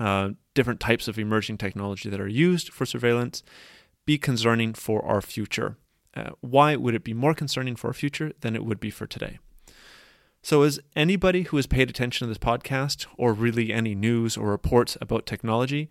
uh, 0.00 0.30
different 0.54 0.80
types 0.80 1.06
of 1.06 1.16
emerging 1.16 1.58
technology 1.58 2.10
that 2.10 2.20
are 2.20 2.26
used 2.26 2.72
for 2.72 2.84
surveillance 2.84 3.44
be 4.04 4.18
concerning 4.18 4.74
for 4.74 5.04
our 5.04 5.20
future? 5.20 5.76
Uh, 6.12 6.30
why 6.40 6.74
would 6.74 6.96
it 6.96 7.04
be 7.04 7.14
more 7.14 7.34
concerning 7.34 7.76
for 7.76 7.86
our 7.86 7.92
future 7.92 8.32
than 8.40 8.56
it 8.56 8.64
would 8.64 8.80
be 8.80 8.90
for 8.90 9.06
today? 9.06 9.38
So, 10.48 10.62
as 10.62 10.80
anybody 10.96 11.42
who 11.42 11.58
has 11.58 11.66
paid 11.66 11.90
attention 11.90 12.24
to 12.24 12.28
this 12.30 12.38
podcast, 12.38 13.04
or 13.18 13.34
really 13.34 13.70
any 13.70 13.94
news 13.94 14.34
or 14.34 14.48
reports 14.48 14.96
about 14.98 15.26
technology, 15.26 15.90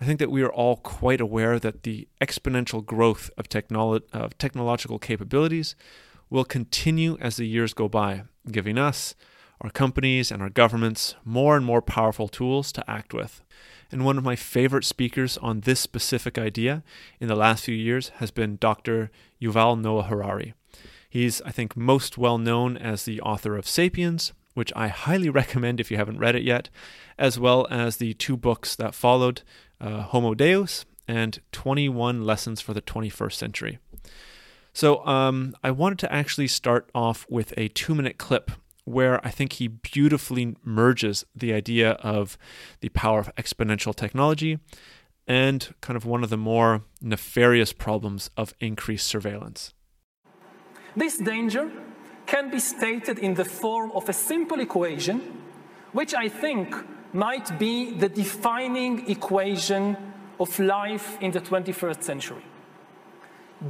I 0.00 0.06
think 0.06 0.18
that 0.18 0.30
we 0.30 0.40
are 0.40 0.50
all 0.50 0.76
quite 0.76 1.20
aware 1.20 1.58
that 1.58 1.82
the 1.82 2.08
exponential 2.18 2.82
growth 2.82 3.28
of, 3.36 3.50
technolo- 3.50 4.00
of 4.10 4.38
technological 4.38 4.98
capabilities 4.98 5.76
will 6.30 6.46
continue 6.46 7.18
as 7.20 7.36
the 7.36 7.46
years 7.46 7.74
go 7.74 7.86
by, 7.86 8.22
giving 8.50 8.78
us, 8.78 9.14
our 9.60 9.68
companies, 9.68 10.32
and 10.32 10.40
our 10.40 10.48
governments 10.48 11.14
more 11.22 11.54
and 11.54 11.66
more 11.66 11.82
powerful 11.82 12.28
tools 12.28 12.72
to 12.72 12.90
act 12.90 13.12
with. 13.12 13.42
And 13.92 14.06
one 14.06 14.16
of 14.16 14.24
my 14.24 14.36
favorite 14.36 14.86
speakers 14.86 15.36
on 15.36 15.60
this 15.60 15.80
specific 15.80 16.38
idea 16.38 16.82
in 17.20 17.28
the 17.28 17.36
last 17.36 17.64
few 17.64 17.74
years 17.74 18.08
has 18.20 18.30
been 18.30 18.56
Dr. 18.56 19.10
Yuval 19.38 19.78
Noah 19.78 20.04
Harari. 20.04 20.54
He's, 21.08 21.40
I 21.42 21.50
think, 21.50 21.76
most 21.76 22.18
well 22.18 22.38
known 22.38 22.76
as 22.76 23.04
the 23.04 23.20
author 23.20 23.56
of 23.56 23.66
Sapiens, 23.66 24.32
which 24.54 24.72
I 24.76 24.88
highly 24.88 25.30
recommend 25.40 25.80
if 25.80 25.90
you 25.90 25.96
haven't 25.96 26.18
read 26.18 26.36
it 26.36 26.42
yet, 26.42 26.68
as 27.18 27.38
well 27.38 27.66
as 27.70 27.96
the 27.96 28.14
two 28.14 28.36
books 28.36 28.76
that 28.76 28.94
followed 28.94 29.42
uh, 29.80 30.02
Homo 30.02 30.34
Deus 30.34 30.84
and 31.06 31.40
21 31.52 32.24
Lessons 32.24 32.60
for 32.60 32.74
the 32.74 32.82
21st 32.82 33.32
Century. 33.32 33.78
So 34.72 35.04
um, 35.06 35.56
I 35.64 35.70
wanted 35.70 35.98
to 36.00 36.12
actually 36.12 36.46
start 36.46 36.90
off 36.94 37.26
with 37.28 37.52
a 37.56 37.68
two 37.68 37.94
minute 37.94 38.18
clip 38.18 38.50
where 38.84 39.24
I 39.26 39.30
think 39.30 39.54
he 39.54 39.68
beautifully 39.68 40.56
merges 40.64 41.24
the 41.34 41.52
idea 41.52 41.92
of 41.92 42.38
the 42.80 42.88
power 42.90 43.18
of 43.18 43.34
exponential 43.36 43.94
technology 43.94 44.58
and 45.26 45.74
kind 45.82 45.96
of 45.96 46.06
one 46.06 46.24
of 46.24 46.30
the 46.30 46.38
more 46.38 46.82
nefarious 47.02 47.72
problems 47.72 48.30
of 48.36 48.54
increased 48.60 49.06
surveillance. 49.06 49.74
This 50.98 51.16
danger 51.16 51.70
can 52.26 52.50
be 52.50 52.58
stated 52.58 53.20
in 53.20 53.34
the 53.34 53.44
form 53.44 53.92
of 53.92 54.08
a 54.08 54.12
simple 54.12 54.58
equation, 54.58 55.20
which 55.92 56.12
I 56.12 56.28
think 56.28 56.74
might 57.12 57.56
be 57.56 57.92
the 57.92 58.08
defining 58.08 59.08
equation 59.08 59.96
of 60.40 60.58
life 60.58 61.16
in 61.20 61.30
the 61.30 61.40
21st 61.40 62.02
century. 62.02 62.44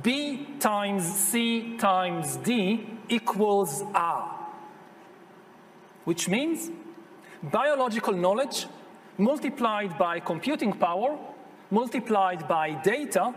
B 0.02 0.47
times 0.58 1.04
C 1.04 1.76
times 1.76 2.37
D 2.37 2.88
equals 3.11 3.82
R, 3.94 4.49
which 6.04 6.30
means 6.30 6.70
biological 7.42 8.14
knowledge 8.14 8.66
multiplied 9.18 9.99
by 9.99 10.18
computing 10.20 10.73
power 10.73 11.18
multiplied 11.70 12.49
by 12.49 12.73
data 12.82 13.35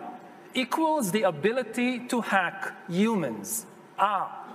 equals 0.53 1.11
the 1.11 1.23
ability 1.23 2.07
to 2.07 2.21
hack 2.21 2.73
humans. 2.87 3.65
Ah. 4.01 4.47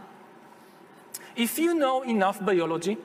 If 1.37 1.59
you 1.59 1.75
know 1.75 2.03
enough 2.03 2.45
biology 2.45 2.99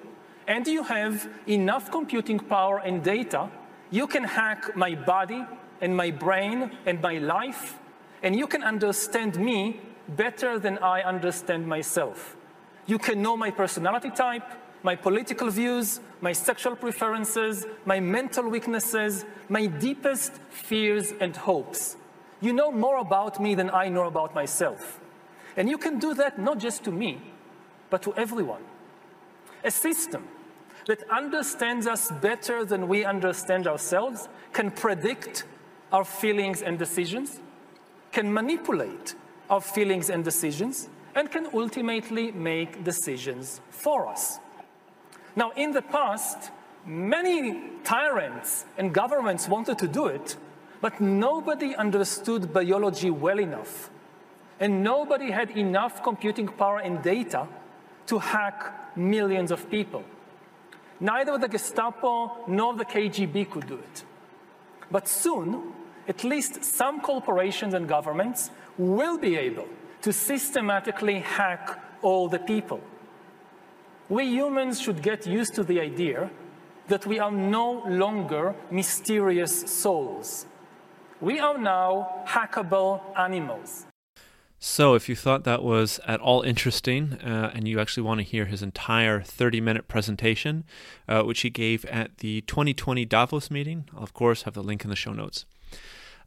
and 0.48 0.66
you 0.66 0.84
have 0.84 1.30
enough 1.48 1.92
computing 1.92 2.40
power 2.40 2.80
and 2.80 3.04
data, 3.04 3.50
you 3.92 4.08
can 4.08 4.24
hack 4.24 4.76
my 4.76 4.96
body 4.96 5.46
and 5.82 5.96
my 5.96 6.10
brain 6.12 6.72
and 6.86 7.02
my 7.02 7.18
life, 7.20 7.78
and 8.24 8.36
you 8.36 8.48
can 8.48 8.64
understand 8.64 9.38
me 9.38 9.82
better 10.08 10.58
than 10.58 10.78
I 10.80 11.02
understand 11.02 11.68
myself. 11.68 12.38
You 12.86 12.98
can 12.98 13.22
know 13.22 13.36
my 13.36 13.52
personality 13.52 14.10
type, 14.10 14.48
my 14.82 14.96
political 14.96 15.50
views, 15.50 16.00
my 16.22 16.32
sexual 16.32 16.76
preferences, 16.76 17.66
my 17.86 18.00
mental 18.00 18.50
weaknesses, 18.50 19.26
my 19.50 19.66
deepest 19.66 20.34
fears 20.50 21.14
and 21.20 21.36
hopes. 21.36 21.98
You 22.40 22.54
know 22.54 22.72
more 22.72 22.98
about 22.98 23.42
me 23.42 23.56
than 23.56 23.70
I 23.70 23.90
know 23.90 24.08
about 24.08 24.34
myself. 24.34 25.01
And 25.58 25.70
you 25.70 25.78
can 25.78 26.00
do 26.00 26.14
that 26.16 26.40
not 26.40 26.60
just 26.60 26.84
to 26.86 26.92
me, 26.92 27.22
but 27.90 28.02
to 28.04 28.14
everyone. 28.16 28.62
A 29.64 29.72
system 29.72 30.28
that 30.88 31.04
understands 31.10 31.88
us 31.88 32.12
better 32.22 32.66
than 32.66 32.88
we 32.88 33.06
understand 33.06 33.68
ourselves 33.68 34.28
can 34.54 34.72
predict 34.72 35.46
our 35.92 36.04
feelings 36.04 36.62
and 36.62 36.80
decisions, 36.80 37.40
can 38.12 38.34
manipulate 38.34 39.16
our 39.50 39.62
feelings 39.62 40.10
and 40.10 40.24
decisions, 40.24 40.90
and 41.14 41.30
can 41.30 41.48
ultimately 41.54 42.32
make 42.32 42.84
decisions 42.84 43.62
for 43.70 44.08
us. 44.08 44.40
Now, 45.36 45.52
in 45.52 45.72
the 45.72 45.82
past, 45.82 46.52
many 46.86 47.62
tyrants 47.84 48.66
and 48.78 48.94
governments 48.94 49.48
wanted 49.48 49.78
to 49.80 49.88
do 49.88 50.08
it, 50.08 50.38
but 50.80 51.00
nobody 51.00 51.76
understood 51.76 52.54
biology 52.54 53.10
well 53.10 53.40
enough. 53.40 53.90
And 54.62 54.84
nobody 54.84 55.32
had 55.32 55.58
enough 55.58 56.04
computing 56.04 56.48
power 56.48 56.78
and 56.78 57.02
data 57.02 57.48
to 58.06 58.20
hack 58.20 58.96
millions 58.96 59.52
of 59.52 59.70
people. 59.70 60.04
Neither 61.00 61.38
the 61.40 61.48
Gestapo 61.48 62.44
nor 62.48 62.76
the 62.76 62.86
KGB 62.86 63.50
could 63.50 63.68
do 63.68 63.76
it. 63.76 64.04
But 64.92 65.08
soon, 65.08 65.74
at 66.08 66.24
least 66.24 66.64
some 66.64 67.02
corporations 67.02 67.74
and 67.74 67.88
governments 67.88 68.52
will 68.78 69.18
be 69.18 69.36
able 69.36 69.68
to 70.04 70.14
systematically 70.14 71.20
hack 71.20 71.80
all 72.04 72.30
the 72.30 72.40
people. 72.40 72.82
We 74.10 74.26
humans 74.26 74.80
should 74.80 75.02
get 75.02 75.26
used 75.26 75.56
to 75.56 75.64
the 75.64 75.80
idea 75.80 76.30
that 76.88 77.06
we 77.06 77.20
are 77.20 77.32
no 77.32 77.84
longer 77.88 78.54
mysterious 78.70 79.72
souls. 79.72 80.46
We 81.20 81.40
are 81.40 81.58
now 81.58 82.26
hackable 82.28 83.02
animals. 83.18 83.86
So, 84.64 84.94
if 84.94 85.10
you 85.10 85.16
thought 85.16 85.44
that 85.46 85.64
was 85.64 86.00
at 86.06 86.20
all 86.20 86.44
interesting 86.44 87.14
uh, 87.14 87.52
and 87.52 87.68
you 87.68 87.80
actually 87.80 88.04
want 88.04 88.20
to 88.20 88.24
hear 88.24 88.46
his 88.46 88.62
entire 88.62 89.20
30 89.20 89.60
minute 89.60 89.88
presentation, 89.88 90.66
uh, 91.08 91.24
which 91.24 91.42
he 91.42 91.50
gave 91.50 91.84
at 91.86 92.20
the 92.20 92.42
2020 92.42 93.04
Davos 93.06 93.50
meeting, 93.50 93.90
I'll 93.96 94.04
of 94.04 94.14
course 94.14 94.44
have 94.44 94.54
the 94.54 94.62
link 94.62 94.84
in 94.84 94.92
the 94.92 94.96
show 94.96 95.14
notes. 95.14 95.46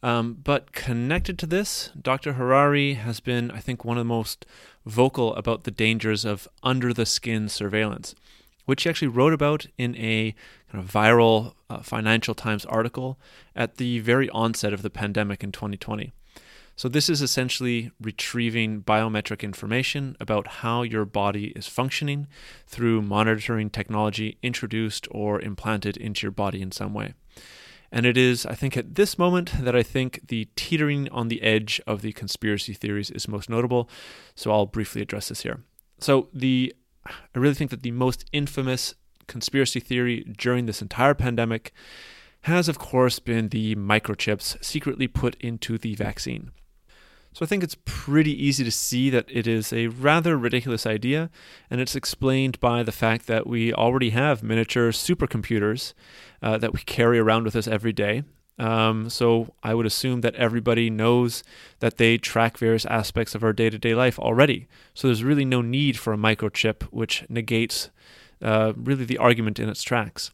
Um, 0.02 0.36
but 0.42 0.72
connected 0.72 1.38
to 1.38 1.46
this, 1.46 1.92
Dr. 2.02 2.32
Harari 2.32 2.94
has 2.94 3.20
been, 3.20 3.52
I 3.52 3.60
think, 3.60 3.84
one 3.84 3.98
of 3.98 4.00
the 4.00 4.04
most 4.04 4.44
vocal 4.84 5.32
about 5.36 5.62
the 5.62 5.70
dangers 5.70 6.24
of 6.24 6.48
under 6.64 6.92
the 6.92 7.06
skin 7.06 7.48
surveillance, 7.48 8.16
which 8.64 8.82
he 8.82 8.90
actually 8.90 9.06
wrote 9.06 9.32
about 9.32 9.66
in 9.78 9.94
a 9.94 10.34
kind 10.72 10.82
of 10.82 10.90
viral 10.90 11.54
uh, 11.70 11.82
Financial 11.82 12.34
Times 12.34 12.64
article 12.64 13.16
at 13.54 13.76
the 13.76 14.00
very 14.00 14.28
onset 14.30 14.72
of 14.72 14.82
the 14.82 14.90
pandemic 14.90 15.44
in 15.44 15.52
2020. 15.52 16.12
So, 16.76 16.88
this 16.88 17.08
is 17.08 17.22
essentially 17.22 17.92
retrieving 18.00 18.82
biometric 18.82 19.42
information 19.42 20.16
about 20.18 20.46
how 20.46 20.82
your 20.82 21.04
body 21.04 21.52
is 21.54 21.68
functioning 21.68 22.26
through 22.66 23.02
monitoring 23.02 23.70
technology 23.70 24.38
introduced 24.42 25.06
or 25.10 25.40
implanted 25.40 25.96
into 25.96 26.26
your 26.26 26.32
body 26.32 26.60
in 26.60 26.72
some 26.72 26.92
way. 26.92 27.14
And 27.92 28.06
it 28.06 28.16
is, 28.16 28.44
I 28.44 28.56
think, 28.56 28.76
at 28.76 28.96
this 28.96 29.16
moment 29.18 29.52
that 29.60 29.76
I 29.76 29.84
think 29.84 30.26
the 30.26 30.48
teetering 30.56 31.08
on 31.10 31.28
the 31.28 31.42
edge 31.42 31.80
of 31.86 32.02
the 32.02 32.12
conspiracy 32.12 32.74
theories 32.74 33.10
is 33.10 33.28
most 33.28 33.48
notable. 33.48 33.88
So 34.34 34.50
I'll 34.50 34.66
briefly 34.66 35.00
address 35.00 35.28
this 35.28 35.42
here. 35.42 35.62
So 36.00 36.28
the 36.34 36.74
I 37.06 37.38
really 37.38 37.54
think 37.54 37.70
that 37.70 37.82
the 37.82 37.90
most 37.92 38.24
infamous 38.32 38.94
conspiracy 39.26 39.78
theory 39.78 40.24
during 40.36 40.66
this 40.66 40.82
entire 40.82 41.14
pandemic 41.14 41.72
has, 42.42 42.68
of 42.68 42.78
course, 42.78 43.18
been 43.18 43.48
the 43.48 43.74
microchips 43.76 44.62
secretly 44.62 45.06
put 45.06 45.36
into 45.40 45.78
the 45.78 45.94
vaccine. 45.94 46.50
So 47.34 47.44
I 47.44 47.48
think 47.48 47.64
it's 47.64 47.76
pretty 47.84 48.30
easy 48.30 48.62
to 48.62 48.70
see 48.70 49.10
that 49.10 49.26
it 49.28 49.48
is 49.48 49.72
a 49.72 49.88
rather 49.88 50.38
ridiculous 50.38 50.86
idea, 50.86 51.30
and 51.68 51.80
it's 51.80 51.96
explained 51.96 52.60
by 52.60 52.84
the 52.84 52.92
fact 52.92 53.26
that 53.26 53.44
we 53.44 53.72
already 53.72 54.10
have 54.10 54.44
miniature 54.44 54.92
supercomputers 54.92 55.94
uh, 56.40 56.58
that 56.58 56.72
we 56.72 56.78
carry 56.80 57.18
around 57.18 57.42
with 57.42 57.56
us 57.56 57.66
every 57.66 57.92
day. 57.92 58.22
Um, 58.56 59.10
so 59.10 59.52
I 59.64 59.74
would 59.74 59.84
assume 59.84 60.20
that 60.20 60.36
everybody 60.36 60.90
knows 60.90 61.42
that 61.80 61.96
they 61.96 62.18
track 62.18 62.56
various 62.56 62.86
aspects 62.86 63.34
of 63.34 63.42
our 63.42 63.52
day 63.52 63.68
to 63.68 63.78
day 63.78 63.96
life 63.96 64.16
already. 64.16 64.68
So 64.94 65.08
there's 65.08 65.24
really 65.24 65.44
no 65.44 65.60
need 65.60 65.98
for 65.98 66.12
a 66.12 66.16
microchip, 66.16 66.84
which 66.84 67.24
negates 67.28 67.90
uh, 68.40 68.74
really 68.76 69.04
the 69.04 69.18
argument 69.18 69.58
in 69.58 69.68
its 69.68 69.82
tracks. 69.82 70.30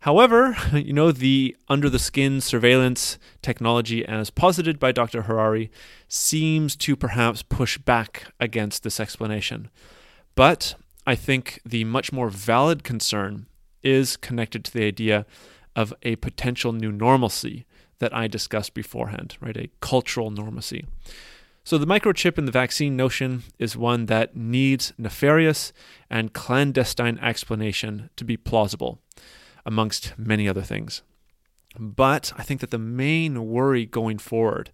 However, 0.00 0.56
you 0.72 0.92
know, 0.92 1.12
the 1.12 1.56
under 1.68 1.88
the 1.88 1.98
skin 1.98 2.40
surveillance 2.40 3.18
technology, 3.42 4.04
as 4.04 4.30
posited 4.30 4.78
by 4.78 4.92
Dr. 4.92 5.22
Harari, 5.22 5.70
seems 6.08 6.74
to 6.76 6.96
perhaps 6.96 7.42
push 7.42 7.78
back 7.78 8.32
against 8.40 8.82
this 8.82 8.98
explanation. 8.98 9.70
But 10.34 10.74
I 11.06 11.14
think 11.14 11.60
the 11.64 11.84
much 11.84 12.12
more 12.12 12.30
valid 12.30 12.82
concern 12.82 13.46
is 13.82 14.16
connected 14.16 14.64
to 14.64 14.72
the 14.72 14.84
idea 14.84 15.26
of 15.76 15.94
a 16.02 16.16
potential 16.16 16.72
new 16.72 16.92
normalcy 16.92 17.66
that 17.98 18.14
I 18.14 18.26
discussed 18.26 18.74
beforehand, 18.74 19.36
right? 19.40 19.56
A 19.56 19.70
cultural 19.80 20.30
normacy. 20.30 20.86
So, 21.62 21.76
the 21.76 21.86
microchip 21.86 22.38
in 22.38 22.46
the 22.46 22.52
vaccine 22.52 22.96
notion 22.96 23.42
is 23.58 23.76
one 23.76 24.06
that 24.06 24.34
needs 24.34 24.94
nefarious 24.96 25.74
and 26.08 26.32
clandestine 26.32 27.18
explanation 27.18 28.08
to 28.16 28.24
be 28.24 28.38
plausible 28.38 28.98
amongst 29.66 30.14
many 30.18 30.48
other 30.48 30.62
things. 30.62 31.02
But 31.78 32.32
I 32.36 32.42
think 32.42 32.60
that 32.60 32.70
the 32.70 32.78
main 32.78 33.46
worry 33.46 33.86
going 33.86 34.18
forward 34.18 34.70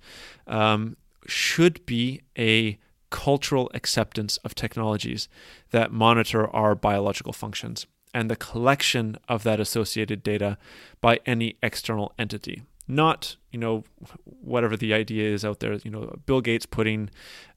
um, 0.47 0.97
should 1.27 1.85
be 1.85 2.23
a 2.39 2.79
cultural 3.11 3.71
acceptance 3.75 4.39
of 4.39 4.55
technologies 4.55 5.29
that 5.71 5.93
monitor 5.93 6.49
our 6.55 6.75
biological 6.75 7.33
functions 7.33 7.87
and 8.13 8.31
the 8.31 8.37
collection 8.37 9.17
of 9.29 9.43
that 9.45 9.61
associated 9.61 10.23
data 10.23 10.59
by 11.01 11.21
any 11.27 11.57
external 11.63 12.13
entity 12.19 12.63
not 12.89 13.37
you 13.51 13.59
know 13.59 13.85
whatever 14.25 14.77
the 14.77 14.95
idea 14.95 15.29
is 15.29 15.45
out 15.45 15.61
there 15.61 15.75
you 15.85 15.91
know 15.91 16.15
bill 16.27 16.41
gates 16.41 16.67
putting 16.67 17.11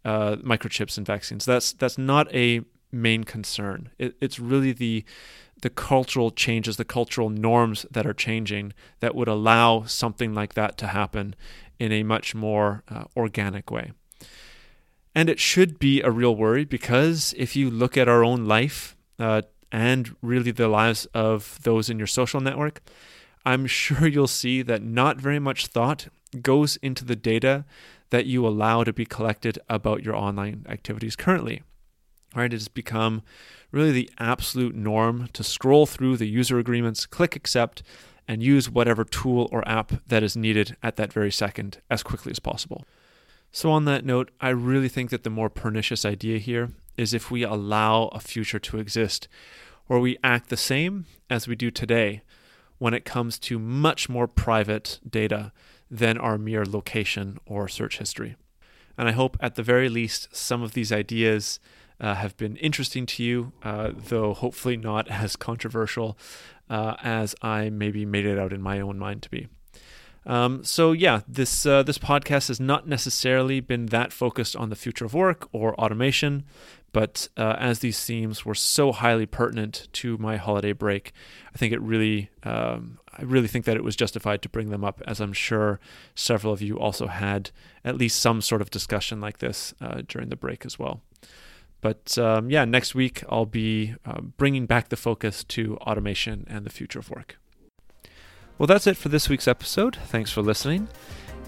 uh, 0.05 0.35
microchips 0.37 0.97
in 0.97 1.03
vaccines 1.03 1.45
that's 1.45 1.73
that's 1.73 1.97
not 1.97 2.33
a 2.33 2.61
main 2.91 3.23
concern 3.23 3.89
it, 3.97 4.15
it's 4.19 4.39
really 4.39 4.71
the 4.71 5.05
the 5.61 5.69
cultural 5.69 6.31
changes, 6.31 6.77
the 6.77 6.85
cultural 6.85 7.29
norms 7.29 7.85
that 7.91 8.05
are 8.05 8.13
changing 8.13 8.73
that 8.99 9.15
would 9.15 9.27
allow 9.27 9.83
something 9.83 10.33
like 10.33 10.53
that 10.53 10.77
to 10.77 10.87
happen 10.87 11.35
in 11.79 11.91
a 11.91 12.03
much 12.03 12.33
more 12.33 12.83
uh, 12.89 13.05
organic 13.15 13.69
way. 13.71 13.91
And 15.15 15.29
it 15.29 15.39
should 15.39 15.79
be 15.79 16.01
a 16.01 16.11
real 16.11 16.35
worry 16.35 16.65
because 16.65 17.33
if 17.37 17.55
you 17.55 17.69
look 17.69 17.97
at 17.97 18.07
our 18.07 18.23
own 18.23 18.45
life 18.45 18.95
uh, 19.17 19.41
and 19.71 20.15
really 20.21 20.51
the 20.51 20.67
lives 20.67 21.05
of 21.13 21.59
those 21.63 21.89
in 21.89 21.97
your 21.97 22.07
social 22.07 22.39
network, 22.39 22.81
I'm 23.45 23.65
sure 23.67 24.07
you'll 24.07 24.27
see 24.27 24.61
that 24.61 24.83
not 24.83 25.17
very 25.17 25.39
much 25.39 25.67
thought 25.67 26.07
goes 26.41 26.77
into 26.77 27.03
the 27.03 27.15
data 27.15 27.65
that 28.11 28.25
you 28.25 28.47
allow 28.47 28.83
to 28.83 28.93
be 28.93 29.05
collected 29.05 29.59
about 29.67 30.03
your 30.03 30.15
online 30.15 30.65
activities 30.69 31.15
currently. 31.15 31.63
Right? 32.35 32.45
It 32.45 32.53
has 32.53 32.67
become 32.67 33.23
really 33.71 33.91
the 33.91 34.09
absolute 34.19 34.75
norm 34.75 35.29
to 35.33 35.43
scroll 35.43 35.85
through 35.85 36.17
the 36.17 36.27
user 36.27 36.59
agreements, 36.59 37.05
click 37.05 37.35
accept, 37.35 37.83
and 38.27 38.43
use 38.43 38.69
whatever 38.69 39.03
tool 39.03 39.49
or 39.51 39.67
app 39.67 39.93
that 40.07 40.21
is 40.21 40.35
needed 40.35 40.77
at 40.83 40.95
that 40.97 41.11
very 41.11 41.31
second 41.31 41.79
as 41.89 42.03
quickly 42.03 42.31
as 42.31 42.39
possible. 42.39 42.85
So, 43.51 43.71
on 43.71 43.85
that 43.85 44.05
note, 44.05 44.29
I 44.39 44.49
really 44.49 44.89
think 44.89 45.09
that 45.09 45.23
the 45.23 45.31
more 45.31 45.49
pernicious 45.49 46.05
idea 46.05 46.37
here 46.37 46.69
is 46.97 47.13
if 47.13 47.31
we 47.31 47.43
allow 47.43 48.09
a 48.09 48.19
future 48.19 48.59
to 48.59 48.77
exist 48.77 49.27
where 49.87 49.99
we 49.99 50.19
act 50.23 50.49
the 50.49 50.57
same 50.57 51.07
as 51.31 51.47
we 51.47 51.55
do 51.55 51.71
today 51.71 52.21
when 52.77 52.93
it 52.93 53.05
comes 53.05 53.39
to 53.39 53.57
much 53.57 54.07
more 54.07 54.27
private 54.27 54.99
data 55.09 55.51
than 55.89 56.17
our 56.17 56.37
mere 56.37 56.63
location 56.63 57.39
or 57.47 57.67
search 57.67 57.97
history. 57.97 58.35
And 58.97 59.07
I 59.07 59.13
hope 59.13 59.35
at 59.39 59.55
the 59.55 59.63
very 59.63 59.89
least 59.89 60.35
some 60.35 60.61
of 60.61 60.73
these 60.73 60.91
ideas 60.91 61.59
uh, 61.99 62.15
have 62.15 62.35
been 62.37 62.55
interesting 62.57 63.05
to 63.05 63.23
you, 63.23 63.51
uh, 63.63 63.91
though 63.95 64.33
hopefully 64.33 64.77
not 64.77 65.07
as 65.09 65.35
controversial 65.35 66.17
uh, 66.69 66.95
as 67.03 67.35
I 67.41 67.69
maybe 67.69 68.05
made 68.05 68.25
it 68.25 68.37
out 68.37 68.53
in 68.53 68.61
my 68.61 68.79
own 68.79 68.99
mind 68.99 69.23
to 69.23 69.29
be. 69.29 69.47
Um, 70.25 70.63
so 70.63 70.91
yeah, 70.91 71.21
this 71.27 71.65
uh, 71.65 71.81
this 71.81 71.97
podcast 71.97 72.49
has 72.49 72.59
not 72.59 72.87
necessarily 72.87 73.61
been 73.61 73.87
that 73.87 74.13
focused 74.13 74.55
on 74.55 74.69
the 74.69 74.75
future 74.75 75.05
of 75.05 75.13
work 75.13 75.47
or 75.51 75.73
automation, 75.75 76.43
but 76.91 77.29
uh, 77.37 77.55
as 77.57 77.79
these 77.79 78.03
themes 78.03 78.45
were 78.45 78.55
so 78.55 78.91
highly 78.91 79.25
pertinent 79.25 79.87
to 79.93 80.17
my 80.17 80.37
holiday 80.37 80.73
break, 80.73 81.13
I 81.53 81.57
think 81.57 81.73
it 81.73 81.81
really 81.81 82.29
um, 82.43 82.99
I 83.17 83.23
really 83.23 83.47
think 83.47 83.65
that 83.65 83.77
it 83.77 83.83
was 83.83 83.95
justified 83.95 84.41
to 84.43 84.49
bring 84.49 84.69
them 84.69 84.83
up, 84.83 85.01
as 85.07 85.19
I'm 85.19 85.33
sure 85.33 85.79
several 86.15 86.53
of 86.53 86.61
you 86.61 86.79
also 86.79 87.07
had 87.07 87.51
at 87.83 87.97
least 87.97 88.19
some 88.19 88.41
sort 88.41 88.61
of 88.61 88.69
discussion 88.69 89.19
like 89.19 89.39
this 89.39 89.73
uh, 89.81 90.01
during 90.07 90.29
the 90.29 90.35
break 90.35 90.65
as 90.65 90.77
well. 90.77 91.01
But 91.81 92.17
um, 92.17 92.49
yeah, 92.49 92.65
next 92.65 92.93
week 92.93 93.23
I'll 93.29 93.45
be 93.45 93.95
uh, 94.05 94.21
bringing 94.21 94.65
back 94.65 94.89
the 94.89 94.97
focus 94.97 95.43
to 95.45 95.77
automation 95.77 96.45
and 96.49 96.65
the 96.65 96.69
future 96.69 96.99
of 96.99 97.09
work. 97.09 97.37
Well, 98.57 98.67
that's 98.67 98.87
it 98.87 98.97
for 98.97 99.07
this 99.07 99.29
week's 99.29 99.47
episode. 99.47 99.95
Thanks 99.95 100.31
for 100.31 100.41
listening. 100.41 100.89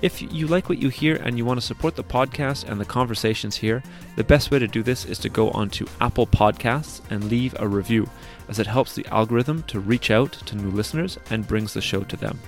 If 0.02 0.20
you 0.20 0.48
like 0.48 0.68
what 0.68 0.80
you 0.80 0.90
hear 0.90 1.18
and 1.18 1.38
you 1.38 1.46
want 1.46 1.60
to 1.60 1.66
support 1.66 1.96
the 1.96 2.04
podcast 2.04 2.68
and 2.68 2.82
the 2.82 2.86
conversations 2.86 3.56
here, 3.56 3.84
the 4.16 4.24
best 4.24 4.50
way 4.50 4.58
to 4.58 4.68
do 4.68 4.82
this 4.82 5.06
is 5.06 5.20
to 5.20 5.30
go 5.30 5.52
onto 5.52 5.86
Apple 6.00 6.26
Podcasts 6.26 7.02
and 7.12 7.26
leave 7.26 7.54
a 7.60 7.68
review, 7.68 8.10
as 8.50 8.58
it 8.58 8.66
helps 8.66 8.96
the 8.96 9.06
algorithm 9.08 9.62
to 9.64 9.80
reach 9.80 10.10
out 10.10 10.32
to 10.32 10.56
new 10.56 10.72
listeners 10.72 11.20
and 11.30 11.48
brings 11.48 11.74
the 11.74 11.82
show 11.82 12.02
to 12.02 12.18
them. 12.18 12.40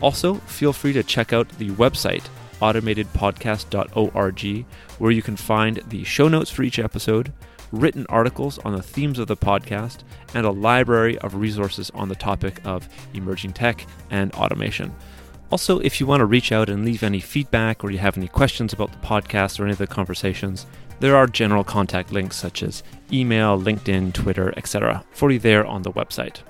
Also, 0.00 0.34
feel 0.34 0.72
free 0.72 0.92
to 0.94 1.04
check 1.04 1.32
out 1.32 1.48
the 1.58 1.70
website, 1.72 2.24
automatedpodcast.org, 2.60 4.66
where 4.98 5.10
you 5.10 5.22
can 5.22 5.36
find 5.36 5.82
the 5.88 6.04
show 6.04 6.28
notes 6.28 6.50
for 6.50 6.62
each 6.62 6.78
episode, 6.78 7.32
written 7.72 8.06
articles 8.08 8.58
on 8.58 8.74
the 8.74 8.82
themes 8.82 9.18
of 9.18 9.26
the 9.26 9.36
podcast, 9.36 9.98
and 10.34 10.46
a 10.46 10.50
library 10.50 11.18
of 11.18 11.34
resources 11.34 11.90
on 11.94 12.08
the 12.08 12.14
topic 12.14 12.60
of 12.64 12.88
emerging 13.14 13.52
tech 13.52 13.86
and 14.10 14.32
automation. 14.34 14.94
Also, 15.50 15.80
if 15.80 15.98
you 15.98 16.06
want 16.06 16.20
to 16.20 16.26
reach 16.26 16.52
out 16.52 16.68
and 16.68 16.84
leave 16.84 17.02
any 17.02 17.18
feedback 17.18 17.82
or 17.82 17.90
you 17.90 17.98
have 17.98 18.16
any 18.16 18.28
questions 18.28 18.72
about 18.72 18.92
the 18.92 19.06
podcast 19.06 19.58
or 19.58 19.64
any 19.64 19.72
of 19.72 19.78
the 19.78 19.86
conversations, 19.86 20.66
there 21.00 21.16
are 21.16 21.26
general 21.26 21.64
contact 21.64 22.12
links 22.12 22.36
such 22.36 22.62
as 22.62 22.84
email, 23.12 23.60
LinkedIn, 23.60 24.12
Twitter, 24.12 24.54
etc. 24.56 25.04
for 25.10 25.30
you 25.30 25.40
there 25.40 25.66
on 25.66 25.82
the 25.82 25.92
website. 25.92 26.42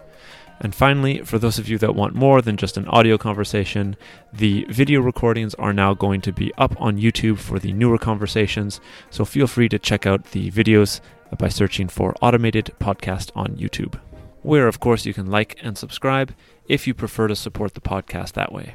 And 0.60 0.74
finally, 0.74 1.22
for 1.22 1.38
those 1.38 1.58
of 1.58 1.68
you 1.68 1.78
that 1.78 1.94
want 1.94 2.14
more 2.14 2.42
than 2.42 2.58
just 2.58 2.76
an 2.76 2.86
audio 2.88 3.16
conversation, 3.16 3.96
the 4.32 4.66
video 4.68 5.00
recordings 5.00 5.54
are 5.54 5.72
now 5.72 5.94
going 5.94 6.20
to 6.22 6.32
be 6.32 6.52
up 6.58 6.78
on 6.78 6.98
YouTube 6.98 7.38
for 7.38 7.58
the 7.58 7.72
newer 7.72 7.96
conversations. 7.96 8.80
So 9.08 9.24
feel 9.24 9.46
free 9.46 9.70
to 9.70 9.78
check 9.78 10.04
out 10.06 10.32
the 10.32 10.50
videos 10.50 11.00
by 11.38 11.48
searching 11.48 11.88
for 11.88 12.14
Automated 12.20 12.72
Podcast 12.78 13.30
on 13.34 13.56
YouTube, 13.56 13.98
where, 14.42 14.68
of 14.68 14.80
course, 14.80 15.06
you 15.06 15.14
can 15.14 15.30
like 15.30 15.58
and 15.62 15.78
subscribe 15.78 16.34
if 16.68 16.86
you 16.86 16.92
prefer 16.92 17.28
to 17.28 17.36
support 17.36 17.72
the 17.72 17.80
podcast 17.80 18.32
that 18.32 18.52
way. 18.52 18.74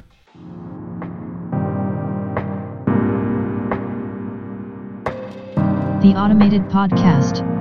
The 6.02 6.14
Automated 6.18 6.62
Podcast. 6.62 7.55